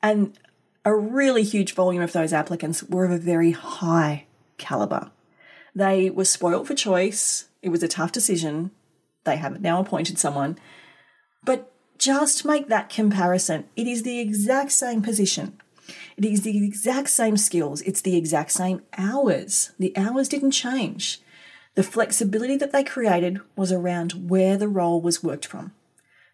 And 0.02 0.38
a 0.84 0.94
really 0.94 1.42
huge 1.42 1.74
volume 1.74 2.02
of 2.02 2.12
those 2.12 2.32
applicants 2.32 2.82
were 2.82 3.04
of 3.04 3.10
a 3.10 3.18
very 3.18 3.52
high 3.52 4.26
caliber. 4.58 5.10
They 5.74 6.10
were 6.10 6.24
spoilt 6.24 6.66
for 6.66 6.74
choice. 6.74 7.48
It 7.62 7.70
was 7.70 7.82
a 7.82 7.88
tough 7.88 8.12
decision. 8.12 8.70
They 9.24 9.36
have 9.36 9.60
now 9.60 9.80
appointed 9.80 10.18
someone. 10.18 10.58
But 11.44 11.72
just 11.98 12.44
make 12.44 12.68
that 12.68 12.90
comparison. 12.90 13.64
It 13.76 13.86
is 13.86 14.02
the 14.02 14.20
exact 14.20 14.72
same 14.72 15.02
position. 15.02 15.58
It 16.16 16.24
is 16.24 16.42
the 16.42 16.64
exact 16.64 17.08
same 17.08 17.36
skills. 17.36 17.82
It's 17.82 18.02
the 18.02 18.16
exact 18.16 18.52
same 18.52 18.82
hours. 18.96 19.72
The 19.78 19.96
hours 19.96 20.28
didn't 20.28 20.52
change. 20.52 21.20
The 21.74 21.82
flexibility 21.82 22.56
that 22.58 22.72
they 22.72 22.84
created 22.84 23.40
was 23.56 23.72
around 23.72 24.30
where 24.30 24.56
the 24.56 24.68
role 24.68 25.00
was 25.00 25.22
worked 25.22 25.46
from. 25.46 25.72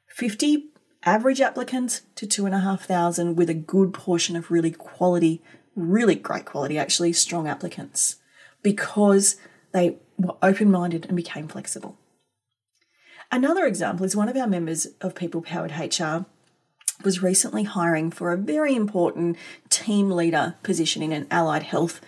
50 0.09 0.70
average 1.05 1.41
applicants 1.41 2.03
to 2.17 2.27
2,500 2.27 3.37
with 3.37 3.51
a 3.51 3.55
good 3.55 3.93
portion 3.93 4.37
of 4.37 4.51
really 4.51 4.71
quality, 4.71 5.43
really 5.75 6.15
great 6.15 6.45
quality, 6.45 6.79
actually, 6.79 7.13
strong 7.13 7.49
applicants 7.49 8.17
because 8.63 9.37
they 9.73 9.97
were 10.19 10.37
open 10.43 10.71
minded 10.71 11.07
and 11.07 11.17
became 11.17 11.49
flexible. 11.49 11.97
Another 13.33 13.65
example 13.65 14.05
is 14.05 14.17
one 14.17 14.29
of 14.29 14.37
our 14.37 14.47
members 14.47 14.89
of 15.01 15.15
People 15.15 15.41
Powered 15.41 15.73
HR 15.73 16.27
was 17.05 17.23
recently 17.23 17.63
hiring 17.63 18.11
for 18.11 18.33
a 18.33 18.37
very 18.37 18.75
important 18.75 19.37
team 19.69 20.11
leader 20.11 20.57
position 20.63 21.03
in 21.03 21.13
an 21.13 21.27
allied 21.31 21.63
health 21.63 22.01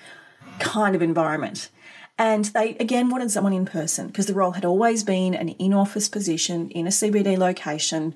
kind 0.59 0.95
of 0.95 1.03
environment. 1.03 1.71
And 2.19 2.47
they 2.47 2.77
again 2.77 3.09
wanted 3.09 3.31
someone 3.31 3.53
in 3.53 3.65
person 3.65 4.09
because 4.09 4.27
the 4.27 4.35
role 4.35 4.53
had 4.53 4.65
always 4.65 5.03
been 5.03 5.35
an 5.35 5.51
in 5.51 5.73
office 5.73 6.09
position 6.09 6.71
in 6.71 6.87
a 6.87 6.91
CBD 6.91 7.39
location. 7.39 8.15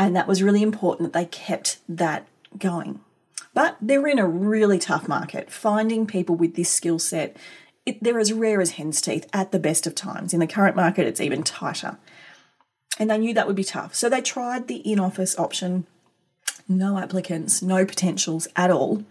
And 0.00 0.16
that 0.16 0.26
was 0.26 0.42
really 0.42 0.62
important 0.62 1.12
that 1.12 1.18
they 1.18 1.26
kept 1.26 1.78
that 1.86 2.26
going. 2.58 3.00
But 3.52 3.76
they're 3.82 4.06
in 4.06 4.18
a 4.18 4.26
really 4.26 4.78
tough 4.78 5.06
market. 5.06 5.52
Finding 5.52 6.06
people 6.06 6.36
with 6.36 6.54
this 6.54 6.70
skill 6.70 6.98
set, 6.98 7.36
they're 8.00 8.18
as 8.18 8.32
rare 8.32 8.62
as 8.62 8.72
hen's 8.72 9.02
teeth 9.02 9.28
at 9.34 9.52
the 9.52 9.58
best 9.58 9.86
of 9.86 9.94
times. 9.94 10.32
In 10.32 10.40
the 10.40 10.46
current 10.46 10.74
market, 10.74 11.06
it's 11.06 11.20
even 11.20 11.42
tighter. 11.42 11.98
And 12.98 13.10
they 13.10 13.18
knew 13.18 13.34
that 13.34 13.46
would 13.46 13.56
be 13.56 13.62
tough. 13.62 13.94
So 13.94 14.08
they 14.08 14.22
tried 14.22 14.68
the 14.68 14.76
in 14.76 14.98
office 14.98 15.38
option. 15.38 15.86
No 16.66 16.96
applicants, 16.96 17.60
no 17.60 17.84
potentials 17.84 18.48
at 18.56 18.70
all. 18.70 19.04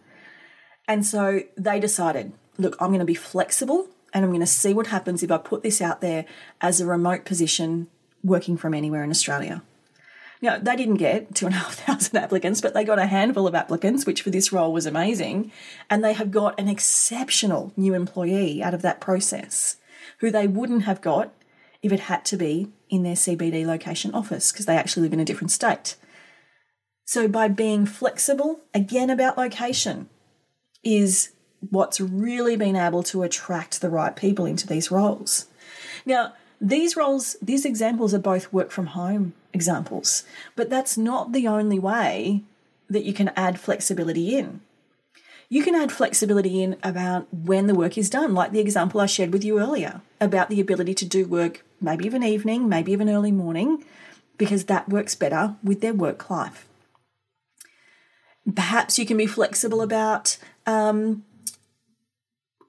And 0.88 1.05
so 1.05 1.41
they 1.55 1.79
decided 1.79 2.34
look, 2.58 2.75
I'm 2.79 2.89
going 2.89 3.00
to 3.00 3.05
be 3.05 3.13
flexible 3.13 3.89
and 4.12 4.25
I'm 4.25 4.31
going 4.31 4.41
to 4.41 4.48
see 4.48 4.74
what 4.74 4.88
happens 4.88 5.22
if 5.22 5.31
I 5.31 5.38
put 5.38 5.62
this 5.62 5.81
out 5.81 6.01
there 6.01 6.25
as 6.62 6.81
a 6.81 6.88
remote 6.88 7.25
position 7.25 7.89
working 8.24 8.58
from 8.58 8.74
anywhere 8.74 9.03
in 9.03 9.12
Australia. 9.12 9.62
Now, 10.41 10.58
they 10.58 10.75
didn't 10.75 10.96
get 10.96 11.36
two 11.36 11.48
and 11.48 11.55
a 11.55 11.58
half 11.58 11.75
thousand 11.75 12.17
applicants, 12.24 12.62
but 12.62 12.74
they 12.74 12.86
got 12.86 13.00
a 13.00 13.08
handful 13.08 13.48
of 13.48 13.55
applicants, 13.55 14.05
which 14.05 14.22
for 14.22 14.29
this 14.29 14.53
role 14.53 14.72
was 14.72 14.86
amazing. 14.86 15.51
And 15.89 16.03
they 16.03 16.14
have 16.14 16.31
got 16.31 16.59
an 16.59 16.70
exceptional 16.70 17.74
new 17.75 17.94
employee 17.94 18.64
out 18.64 18.74
of 18.74 18.81
that 18.81 19.01
process 19.01 19.77
who 20.20 20.31
they 20.31 20.48
wouldn't 20.48 20.83
have 20.83 21.01
got 21.01 21.33
if 21.81 21.92
it 21.92 22.01
had 22.01 22.25
to 22.25 22.37
be 22.37 22.70
in 22.90 23.03
their 23.03 23.16
CBD 23.16 23.66
location 23.66 24.14
office 24.14 24.51
because 24.51 24.66
they 24.66 24.77
actually 24.77 25.03
live 25.03 25.14
in 25.14 25.20
a 25.20 25.25
different 25.25 25.51
state. 25.51 25.96
So, 27.05 27.27
by 27.27 27.48
being 27.48 27.85
flexible, 27.85 28.61
again 28.74 29.09
about 29.09 29.37
location, 29.37 30.09
is 30.83 31.31
what's 31.70 32.00
really 32.00 32.55
been 32.55 32.75
able 32.75 33.03
to 33.03 33.24
attract 33.24 33.81
the 33.81 33.90
right 33.90 34.16
people 34.16 34.46
into 34.46 34.68
these 34.68 34.92
roles. 34.92 35.48
Now, 36.05 36.33
these 36.61 36.95
roles, 36.95 37.37
these 37.41 37.65
examples 37.65 38.13
are 38.13 38.19
both 38.19 38.51
work 38.51 38.72
from 38.72 38.87
home 38.87 39.33
examples, 39.53 40.24
but 40.55 40.69
that's 40.69 40.98
not 40.98 41.31
the 41.31 41.48
only 41.48 41.79
way 41.79 42.43
that 42.89 43.03
you 43.03 43.13
can 43.13 43.29
add 43.35 43.59
flexibility 43.59 44.37
in. 44.37 44.61
You 45.48 45.63
can 45.63 45.74
add 45.74 45.91
flexibility 45.91 46.61
in 46.61 46.77
about 46.83 47.33
when 47.33 47.67
the 47.67 47.74
work 47.74 47.98
is 47.98 48.09
done, 48.09 48.35
like 48.35 48.51
the 48.51 48.59
example 48.59 49.01
I 49.01 49.07
shared 49.07 49.33
with 49.33 49.43
you 49.43 49.59
earlier 49.59 50.01
about 50.22 50.50
the 50.50 50.61
ability 50.61 50.93
to 50.95 51.05
do 51.05 51.25
work 51.25 51.65
maybe 51.81 52.07
an 52.07 52.24
evening, 52.24 52.69
maybe 52.69 52.93
an 52.93 53.09
early 53.09 53.31
morning, 53.31 53.83
because 54.37 54.65
that 54.65 54.89
works 54.89 55.15
better 55.15 55.55
with 55.63 55.81
their 55.81 55.93
work 55.93 56.29
life. 56.29 56.67
Perhaps 58.55 59.00
you 59.00 59.05
can 59.05 59.17
be 59.17 59.25
flexible 59.25 59.81
about 59.81 60.37
um, 60.67 61.24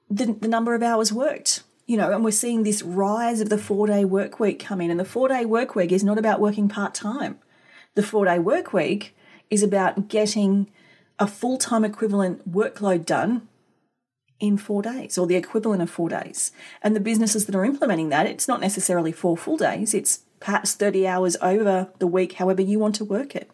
the, 0.09 0.27
the 0.27 0.49
number 0.49 0.75
of 0.75 0.83
hours 0.83 1.13
worked. 1.13 1.63
You 1.91 1.97
know, 1.97 2.13
and 2.13 2.23
we're 2.23 2.31
seeing 2.31 2.63
this 2.63 2.83
rise 2.83 3.41
of 3.41 3.49
the 3.49 3.59
four 3.59 3.89
day 3.89 4.05
work 4.05 4.39
week 4.39 4.61
come 4.61 4.81
in. 4.81 4.93
And 4.93 5.01
the 5.01 5.05
four 5.05 5.27
day 5.27 5.45
work 5.45 5.75
week 5.75 5.91
is 5.91 6.05
not 6.05 6.19
about 6.19 6.39
working 6.39 6.69
part 6.69 6.95
time. 6.95 7.41
The 7.97 8.03
four 8.05 8.27
day 8.27 8.39
work 8.39 8.73
week 8.73 9.17
is 9.51 9.65
about 9.65 10.07
getting 10.07 10.71
a 11.19 11.27
full 11.27 11.59
time 11.59 11.85
equivalent 11.85 12.49
workload 12.49 13.05
done 13.05 13.49
in 14.39 14.57
four 14.57 14.83
days 14.83 15.19
or 15.19 15.27
the 15.27 15.35
equivalent 15.35 15.83
of 15.83 15.91
four 15.91 16.09
days. 16.09 16.53
And 16.81 16.95
the 16.95 17.01
businesses 17.01 17.47
that 17.47 17.57
are 17.57 17.65
implementing 17.65 18.11
that, 18.11 18.27
it's 18.27 18.47
not 18.47 18.61
necessarily 18.61 19.11
four 19.11 19.37
full 19.37 19.57
days, 19.57 19.93
it's 19.93 20.21
perhaps 20.39 20.75
30 20.75 21.09
hours 21.09 21.37
over 21.43 21.89
the 21.99 22.07
week, 22.07 22.35
however 22.35 22.63
you 22.63 22.79
want 22.79 22.95
to 22.95 23.05
work 23.05 23.35
it. 23.35 23.51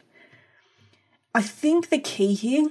I 1.34 1.40
think 1.40 1.88
the 1.88 1.98
key 1.98 2.34
here 2.34 2.68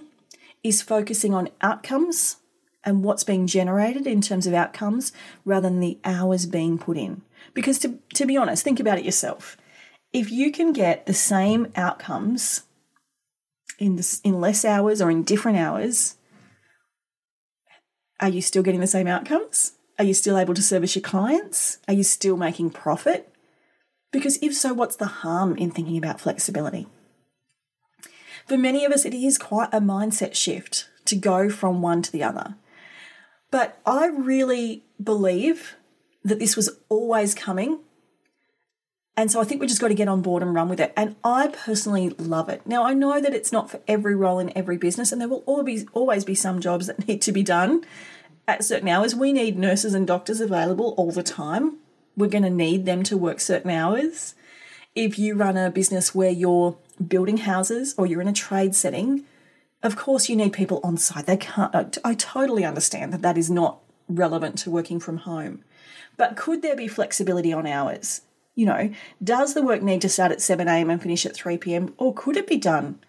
is 0.63 0.84
focusing 0.84 1.34
on 1.34 1.49
outcomes 1.62 2.38
and 2.86 3.04
what's 3.04 3.24
being 3.24 3.48
generated 3.48 4.06
in 4.06 4.21
terms 4.21 4.45
of 4.45 4.54
outcomes 4.54 5.12
rather 5.43 5.67
than 5.67 5.80
the 5.80 5.98
hours 6.06 6.45
being 6.45 6.78
put 6.78 6.98
in. 6.98 7.24
Because 7.54 7.80
to, 7.80 8.00
to 8.13 8.26
be 8.26 8.38
honest, 8.38 8.63
think 8.63 8.80
about 8.80 9.00
it 9.00 9.06
yourself. 9.06 9.58
If 10.13 10.32
you 10.32 10.52
can 10.52 10.71
get 10.71 11.06
the 11.06 11.13
same 11.13 11.71
outcomes 11.76 12.63
in, 13.80 14.00
in 14.24 14.39
less 14.39 14.63
hours 14.63 15.02
or 15.02 15.10
in 15.10 15.24
different 15.24 15.58
hours, 15.58 16.15
are 18.19 18.30
you 18.30 18.41
still 18.41 18.63
getting 18.63 18.80
the 18.80 18.88
same 18.88 19.08
outcomes? 19.08 19.74
Are 19.98 20.06
you 20.06 20.13
still 20.13 20.38
able 20.38 20.54
to 20.54 20.62
service 20.62 20.95
your 20.95 21.02
clients? 21.02 21.80
Are 21.88 21.93
you 21.93 22.04
still 22.04 22.38
making 22.38 22.69
profit? 22.69 23.34
Because 24.12 24.38
if 24.41 24.56
so, 24.56 24.74
what's 24.74 24.95
the 24.95 25.06
harm 25.06 25.58
in 25.58 25.71
thinking 25.71 25.98
about 25.98 26.21
flexibility? 26.21 26.88
For 28.45 28.58
many 28.58 28.86
of 28.86 28.91
us, 28.91 29.06
it 29.06 29.13
is 29.13 29.38
quite 29.38 29.74
a 29.74 29.82
mindset 29.82 30.36
shift 30.36 30.88
to 31.06 31.15
go 31.15 31.50
from 31.50 31.82
one 31.82 32.02
to 32.04 32.12
the 32.12 32.24
other. 32.24 32.56
But 33.56 33.80
I 33.86 34.08
really 34.08 34.84
believe 35.02 35.78
that 36.26 36.39
this 36.39 36.58
was 36.58 36.78
always 36.89 37.34
coming. 37.34 37.80
And 39.15 39.32
so 39.32 39.39
I 39.39 39.46
think 39.46 39.62
we 39.62 39.68
just 39.68 39.80
got 39.80 39.88
to 39.88 39.94
get 39.94 40.10
on 40.10 40.22
board 40.22 40.44
and 40.44 40.54
run 40.54 40.68
with 40.68 40.82
it. 40.82 40.91
And 40.98 41.15
I 41.24 41.48
personally 41.48 42.10
love 42.10 42.50
it. 42.50 42.68
Now, 42.68 42.84
I 42.84 42.94
know 42.94 43.22
that 43.22 43.34
it's 43.34 43.54
not 43.54 43.72
for 43.72 43.80
every 43.88 44.13
role 44.13 44.39
in 44.39 44.52
every 44.58 44.76
business, 44.76 45.13
and 45.13 45.22
there 45.22 45.30
will 45.30 45.46
always, 45.46 46.26
be 46.26 46.36
some 46.36 46.60
jobs 46.60 46.88
that 46.88 47.08
need 47.08 47.22
to 47.22 47.32
be 47.32 47.44
done 47.44 47.86
at 48.46 48.65
certain 48.65 48.89
hours. 48.89 49.15
We 49.15 49.32
need 49.32 49.58
nurses 49.58 49.94
and 49.94 50.06
doctors 50.06 50.41
available 50.41 50.94
all 50.98 51.13
the 51.13 51.24
time. 51.24 51.78
We're 52.18 52.28
going 52.28 52.44
to 52.44 52.50
need 52.50 52.86
them 52.86 53.04
to 53.04 53.15
work 53.15 53.39
certain 53.39 53.72
hours. 53.72 54.36
If 54.96 55.18
you 55.18 55.34
run 55.34 55.56
a 55.56 55.72
business 55.72 56.13
where 56.13 56.30
you're 56.30 56.76
building 57.08 57.38
houses 57.38 57.96
or 57.98 58.06
you're 58.06 58.20
in 58.20 58.28
a 58.28 58.34
trade 58.34 58.76
setting, 58.76 59.24
of 59.86 59.95
course, 59.95 60.28
you 60.30 60.36
need 60.36 60.52
people 60.52 60.80
on 60.84 60.98
site. 60.98 61.28
They 61.28 61.38
can't. 61.38 61.98
I 62.04 62.15
totally 62.15 62.65
understand 62.65 63.13
that 63.13 63.21
that 63.21 63.38
is 63.38 63.52
not 63.52 63.80
relevant 64.10 64.58
to 64.60 64.71
working 64.71 65.00
from 65.00 65.17
home. 65.17 65.63
But 66.17 66.36
could 66.36 66.63
there 66.63 66.76
be 66.76 66.88
flexibility 66.88 67.54
on 67.54 67.67
hours? 67.67 68.21
You 68.56 68.65
know, 68.65 68.89
does 69.24 69.54
the 69.54 69.62
work 69.62 69.84
need 69.84 70.02
to 70.02 70.10
start 70.10 70.32
at 70.32 70.41
7 70.41 70.67
a.m. 70.67 70.89
and 70.89 71.02
finish 71.02 71.26
at 71.26 71.36
3 71.36 71.58
p.m., 71.58 71.93
or 71.98 72.13
could 72.13 72.36
it 72.36 72.48
be 72.48 72.58
done 72.58 73.00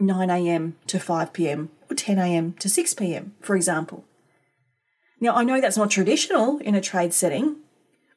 9 0.00 0.28
a.m. 0.30 0.76
to 0.88 0.98
5 0.98 1.32
p.m. 1.32 1.70
or 1.90 1.94
10 1.94 2.18
a.m. 2.18 2.54
to 2.54 2.68
6 2.68 2.94
p.m., 2.94 3.34
for 3.40 3.54
example? 3.54 4.04
Now, 5.20 5.36
I 5.36 5.44
know 5.44 5.60
that's 5.60 5.76
not 5.76 5.90
traditional 5.90 6.58
in 6.58 6.74
a 6.74 6.80
trade 6.80 7.12
setting, 7.12 7.56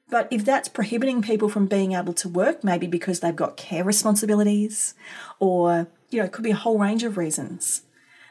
but 0.10 0.28
if 0.32 0.44
that's 0.44 0.70
prohibiting 0.70 1.22
people 1.22 1.50
from 1.50 1.68
being 1.68 1.92
able 1.92 2.14
to 2.14 2.30
work, 2.30 2.64
maybe 2.64 2.88
because 2.88 3.20
they've 3.20 3.36
got 3.36 3.58
care 3.58 3.84
responsibilities, 3.84 4.96
or, 5.40 5.88
you 6.10 6.20
know, 6.20 6.26
it 6.26 6.32
could 6.32 6.44
be 6.44 6.52
a 6.52 6.56
whole 6.56 6.80
range 6.80 7.04
of 7.04 7.18
reasons 7.18 7.84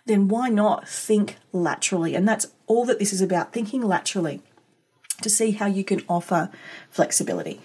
then 0.06 0.28
why 0.28 0.48
not 0.48 0.88
think 0.88 1.36
laterally? 1.52 2.14
And 2.14 2.26
that's 2.26 2.46
all 2.66 2.84
that 2.86 2.98
this 2.98 3.12
is 3.12 3.20
about 3.20 3.52
thinking 3.52 3.82
laterally 3.82 4.42
to 5.22 5.30
see 5.30 5.52
how 5.52 5.66
you 5.66 5.84
can 5.84 6.02
offer 6.08 6.50
flexibility. 6.90 7.60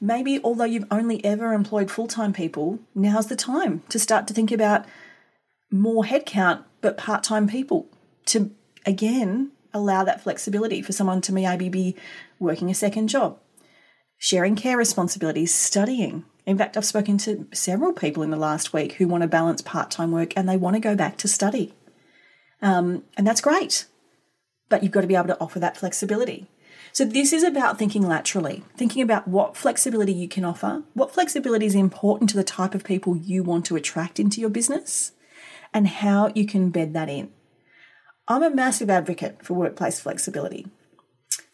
Maybe, 0.00 0.40
although 0.42 0.64
you've 0.64 0.86
only 0.90 1.22
ever 1.24 1.52
employed 1.52 1.90
full 1.90 2.08
time 2.08 2.32
people, 2.32 2.78
now's 2.94 3.26
the 3.26 3.36
time 3.36 3.82
to 3.90 3.98
start 3.98 4.26
to 4.28 4.34
think 4.34 4.50
about 4.50 4.86
more 5.70 6.04
headcount, 6.04 6.64
but 6.80 6.96
part 6.96 7.22
time 7.22 7.46
people 7.46 7.86
to 8.26 8.50
again 8.86 9.52
allow 9.72 10.02
that 10.04 10.20
flexibility 10.20 10.82
for 10.82 10.92
someone 10.92 11.20
to 11.20 11.32
maybe 11.32 11.68
be 11.68 11.96
working 12.38 12.70
a 12.70 12.74
second 12.74 13.08
job, 13.08 13.38
sharing 14.18 14.56
care 14.56 14.76
responsibilities, 14.76 15.54
studying. 15.54 16.24
In 16.46 16.58
fact, 16.58 16.76
I've 16.76 16.84
spoken 16.84 17.18
to 17.18 17.46
several 17.52 17.92
people 17.92 18.22
in 18.22 18.30
the 18.30 18.36
last 18.36 18.72
week 18.72 18.94
who 18.94 19.08
want 19.08 19.22
to 19.22 19.28
balance 19.28 19.62
part 19.62 19.90
time 19.90 20.10
work 20.10 20.32
and 20.36 20.48
they 20.48 20.56
want 20.56 20.74
to 20.74 20.80
go 20.80 20.96
back 20.96 21.16
to 21.18 21.28
study. 21.28 21.74
Um, 22.62 23.04
and 23.16 23.26
that's 23.26 23.40
great. 23.40 23.86
But 24.68 24.82
you've 24.82 24.92
got 24.92 25.02
to 25.02 25.06
be 25.06 25.16
able 25.16 25.28
to 25.28 25.40
offer 25.40 25.58
that 25.58 25.76
flexibility. 25.76 26.46
So, 26.92 27.04
this 27.04 27.32
is 27.32 27.44
about 27.44 27.78
thinking 27.78 28.02
laterally, 28.02 28.64
thinking 28.76 29.02
about 29.02 29.28
what 29.28 29.56
flexibility 29.56 30.12
you 30.12 30.28
can 30.28 30.44
offer, 30.44 30.82
what 30.94 31.14
flexibility 31.14 31.66
is 31.66 31.74
important 31.74 32.30
to 32.30 32.36
the 32.36 32.42
type 32.42 32.74
of 32.74 32.82
people 32.82 33.16
you 33.16 33.44
want 33.44 33.64
to 33.66 33.76
attract 33.76 34.18
into 34.18 34.40
your 34.40 34.50
business, 34.50 35.12
and 35.72 35.86
how 35.86 36.32
you 36.34 36.46
can 36.46 36.70
bed 36.70 36.92
that 36.94 37.08
in. 37.08 37.30
I'm 38.26 38.42
a 38.42 38.50
massive 38.50 38.90
advocate 38.90 39.44
for 39.44 39.54
workplace 39.54 40.00
flexibility. 40.00 40.66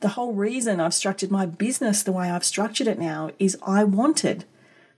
The 0.01 0.11
whole 0.11 0.33
reason 0.33 0.81
I've 0.81 0.95
structured 0.95 1.31
my 1.31 1.47
business 1.47 2.03
the 2.03 2.13
way 2.13 2.31
I've 2.31 2.45
structured 2.45 2.87
it 2.87 2.99
now 2.99 3.31
is 3.39 3.59
I 3.67 3.85
wanted 3.85 4.45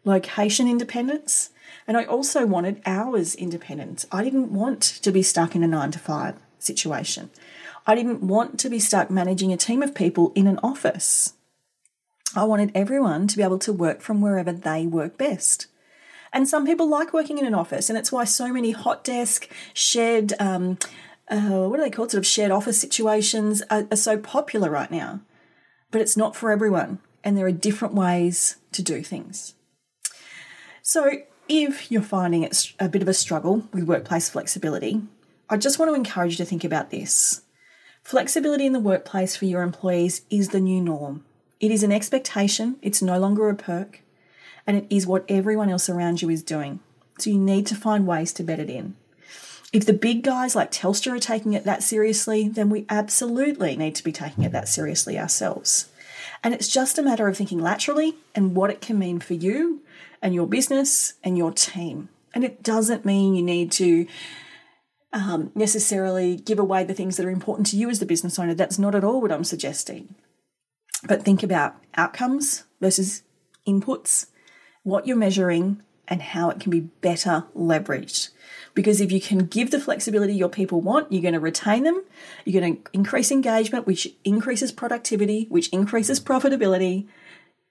location 0.08 0.68
independence 0.68 1.50
and 1.88 1.96
I 1.96 2.04
also 2.04 2.44
wanted 2.44 2.82
hours 2.84 3.34
independence. 3.34 4.06
I 4.12 4.22
didn't 4.22 4.52
want 4.52 4.82
to 4.82 5.10
be 5.10 5.22
stuck 5.22 5.56
in 5.56 5.62
a 5.62 5.66
nine 5.66 5.90
to 5.92 5.98
five 5.98 6.36
situation. 6.58 7.30
I 7.86 7.94
didn't 7.94 8.22
want 8.22 8.60
to 8.60 8.68
be 8.68 8.78
stuck 8.78 9.10
managing 9.10 9.54
a 9.54 9.56
team 9.56 9.82
of 9.82 9.94
people 9.94 10.30
in 10.34 10.46
an 10.46 10.60
office. 10.62 11.32
I 12.36 12.44
wanted 12.44 12.72
everyone 12.74 13.26
to 13.28 13.36
be 13.38 13.42
able 13.42 13.58
to 13.60 13.72
work 13.72 14.02
from 14.02 14.20
wherever 14.20 14.52
they 14.52 14.86
work 14.86 15.16
best. 15.16 15.66
And 16.30 16.46
some 16.46 16.66
people 16.66 16.86
like 16.86 17.14
working 17.14 17.38
in 17.38 17.46
an 17.46 17.54
office, 17.54 17.88
and 17.88 17.98
it's 17.98 18.12
why 18.12 18.24
so 18.24 18.52
many 18.52 18.72
hot 18.72 19.02
desk, 19.02 19.48
shared, 19.72 20.34
um, 20.38 20.76
uh, 21.30 21.66
what 21.68 21.80
are 21.80 21.84
they 21.84 21.90
called, 21.90 22.10
sort 22.10 22.18
of 22.18 22.26
shared 22.26 22.50
office 22.50 22.78
situations 22.78 23.62
are, 23.70 23.88
are 23.90 23.96
so 23.96 24.18
popular 24.18 24.70
right 24.70 24.90
now. 24.90 25.20
But 25.90 26.02
it's 26.02 26.18
not 26.18 26.36
for 26.36 26.50
everyone, 26.50 26.98
and 27.24 27.34
there 27.34 27.46
are 27.46 27.52
different 27.52 27.94
ways 27.94 28.56
to 28.72 28.82
do 28.82 29.02
things. 29.02 29.54
So, 30.90 31.18
if 31.50 31.92
you're 31.92 32.00
finding 32.00 32.44
it 32.44 32.72
a 32.80 32.88
bit 32.88 33.02
of 33.02 33.08
a 33.08 33.12
struggle 33.12 33.68
with 33.74 33.84
workplace 33.84 34.30
flexibility, 34.30 35.02
I 35.50 35.58
just 35.58 35.78
want 35.78 35.90
to 35.90 35.94
encourage 35.94 36.30
you 36.30 36.36
to 36.38 36.46
think 36.46 36.64
about 36.64 36.88
this. 36.88 37.42
Flexibility 38.02 38.64
in 38.64 38.72
the 38.72 38.80
workplace 38.80 39.36
for 39.36 39.44
your 39.44 39.60
employees 39.60 40.22
is 40.30 40.48
the 40.48 40.60
new 40.60 40.80
norm. 40.80 41.26
It 41.60 41.70
is 41.70 41.82
an 41.82 41.92
expectation, 41.92 42.76
it's 42.80 43.02
no 43.02 43.18
longer 43.18 43.50
a 43.50 43.54
perk, 43.54 44.00
and 44.66 44.78
it 44.78 44.86
is 44.88 45.06
what 45.06 45.26
everyone 45.28 45.68
else 45.68 45.90
around 45.90 46.22
you 46.22 46.30
is 46.30 46.42
doing. 46.42 46.80
So 47.18 47.28
you 47.28 47.38
need 47.38 47.66
to 47.66 47.74
find 47.74 48.06
ways 48.06 48.32
to 48.32 48.42
bed 48.42 48.58
it 48.58 48.70
in. 48.70 48.96
If 49.74 49.84
the 49.84 49.92
big 49.92 50.22
guys 50.22 50.56
like 50.56 50.72
Telstra 50.72 51.16
are 51.16 51.20
taking 51.20 51.52
it 51.52 51.64
that 51.64 51.82
seriously, 51.82 52.48
then 52.48 52.70
we 52.70 52.86
absolutely 52.88 53.76
need 53.76 53.94
to 53.96 54.04
be 54.04 54.12
taking 54.12 54.44
it 54.44 54.52
that 54.52 54.70
seriously 54.70 55.18
ourselves. 55.18 55.90
And 56.42 56.54
it's 56.54 56.68
just 56.68 56.98
a 56.98 57.02
matter 57.02 57.28
of 57.28 57.36
thinking 57.36 57.58
laterally 57.58 58.16
and 58.34 58.54
what 58.54 58.70
it 58.70 58.80
can 58.80 58.98
mean 58.98 59.20
for 59.20 59.34
you 59.34 59.82
and 60.22 60.34
your 60.34 60.46
business 60.46 61.14
and 61.24 61.36
your 61.36 61.52
team. 61.52 62.08
And 62.34 62.44
it 62.44 62.62
doesn't 62.62 63.04
mean 63.04 63.34
you 63.34 63.42
need 63.42 63.72
to 63.72 64.06
um, 65.12 65.50
necessarily 65.54 66.36
give 66.36 66.58
away 66.58 66.84
the 66.84 66.94
things 66.94 67.16
that 67.16 67.26
are 67.26 67.30
important 67.30 67.66
to 67.68 67.76
you 67.76 67.90
as 67.90 67.98
the 67.98 68.06
business 68.06 68.38
owner. 68.38 68.54
That's 68.54 68.78
not 68.78 68.94
at 68.94 69.04
all 69.04 69.20
what 69.20 69.32
I'm 69.32 69.44
suggesting. 69.44 70.14
But 71.06 71.24
think 71.24 71.42
about 71.42 71.76
outcomes 71.96 72.64
versus 72.80 73.22
inputs, 73.66 74.26
what 74.82 75.06
you're 75.06 75.16
measuring, 75.16 75.82
and 76.08 76.22
how 76.22 76.50
it 76.50 76.60
can 76.60 76.70
be 76.70 76.80
better 76.80 77.44
leveraged. 77.56 78.30
Because 78.74 79.00
if 79.00 79.10
you 79.10 79.20
can 79.20 79.46
give 79.46 79.70
the 79.70 79.80
flexibility 79.80 80.34
your 80.34 80.48
people 80.48 80.80
want, 80.80 81.12
you're 81.12 81.22
going 81.22 81.34
to 81.34 81.40
retain 81.40 81.84
them, 81.84 82.02
you're 82.44 82.60
going 82.60 82.76
to 82.76 82.90
increase 82.92 83.30
engagement, 83.30 83.86
which 83.86 84.08
increases 84.24 84.72
productivity, 84.72 85.46
which 85.48 85.68
increases 85.68 86.20
profitability, 86.20 87.06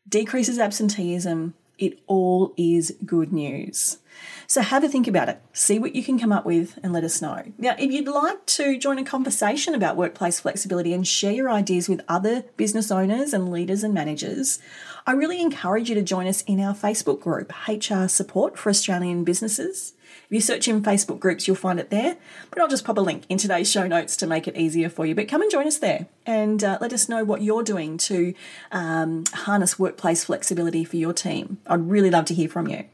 decreases 0.07 0.59
absenteeism. 0.59 1.53
It 1.77 1.99
all 2.07 2.53
is 2.57 2.95
good 3.05 3.31
news. 3.31 3.99
So 4.49 4.61
have 4.61 4.85
a 4.85 4.87
think 4.87 5.09
about 5.09 5.27
it, 5.27 5.41
see 5.51 5.77
what 5.77 5.93
you 5.93 6.01
can 6.01 6.17
come 6.17 6.31
up 6.31 6.45
with, 6.45 6.79
and 6.81 6.93
let 6.93 7.03
us 7.03 7.21
know. 7.21 7.43
Now, 7.57 7.75
if 7.77 7.91
you'd 7.91 8.07
like 8.07 8.45
to 8.45 8.77
join 8.77 8.97
a 8.97 9.03
conversation 9.03 9.75
about 9.75 9.97
workplace 9.97 10.39
flexibility 10.39 10.93
and 10.93 11.05
share 11.05 11.33
your 11.33 11.49
ideas 11.49 11.89
with 11.89 11.99
other 12.07 12.45
business 12.55 12.89
owners 12.89 13.33
and 13.33 13.51
leaders 13.51 13.83
and 13.83 13.93
managers, 13.93 14.59
I 15.05 15.11
really 15.11 15.41
encourage 15.41 15.89
you 15.89 15.95
to 15.95 16.01
join 16.01 16.27
us 16.27 16.43
in 16.43 16.61
our 16.61 16.73
Facebook 16.73 17.19
group, 17.19 17.51
HR 17.67 18.07
Support 18.07 18.57
for 18.57 18.69
Australian 18.69 19.25
Businesses. 19.25 19.93
If 20.25 20.31
you 20.31 20.39
search 20.39 20.69
in 20.69 20.81
Facebook 20.81 21.19
groups, 21.19 21.45
you'll 21.45 21.57
find 21.57 21.77
it 21.77 21.89
there. 21.89 22.15
But 22.49 22.61
I'll 22.61 22.69
just 22.69 22.85
pop 22.85 22.97
a 22.97 23.01
link 23.01 23.23
in 23.27 23.37
today's 23.37 23.69
show 23.69 23.85
notes 23.85 24.15
to 24.17 24.27
make 24.27 24.47
it 24.47 24.55
easier 24.55 24.89
for 24.89 25.05
you. 25.05 25.13
But 25.13 25.27
come 25.27 25.41
and 25.41 25.51
join 25.51 25.67
us 25.67 25.77
there 25.77 26.07
and 26.25 26.63
uh, 26.63 26.77
let 26.79 26.93
us 26.93 27.09
know 27.09 27.25
what 27.25 27.41
you're 27.41 27.63
doing 27.63 27.97
to 27.99 28.33
um, 28.71 29.25
harness 29.33 29.77
workplace 29.77 30.23
flexibility 30.23 30.85
for 30.85 30.95
your 30.95 31.13
team. 31.13 31.57
I'd 31.67 31.89
really 31.89 32.09
love 32.09 32.25
to 32.25 32.33
hear 32.33 32.47
from 32.47 32.67
you. 32.67 32.85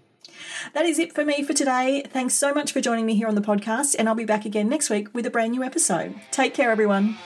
That 0.73 0.86
is 0.86 0.99
it 0.99 1.13
for 1.13 1.25
me 1.25 1.43
for 1.43 1.53
today. 1.53 2.03
Thanks 2.08 2.34
so 2.34 2.53
much 2.53 2.71
for 2.71 2.82
joining 2.82 3.06
me 3.06 3.15
here 3.15 3.27
on 3.27 3.36
the 3.36 3.41
podcast, 3.41 3.95
and 3.97 4.08
I'll 4.08 4.15
be 4.15 4.25
back 4.25 4.45
again 4.45 4.69
next 4.69 4.89
week 4.89 5.13
with 5.13 5.25
a 5.25 5.29
brand 5.29 5.51
new 5.51 5.63
episode. 5.63 6.15
Take 6.32 6.53
care, 6.53 6.71
everyone. 6.71 7.17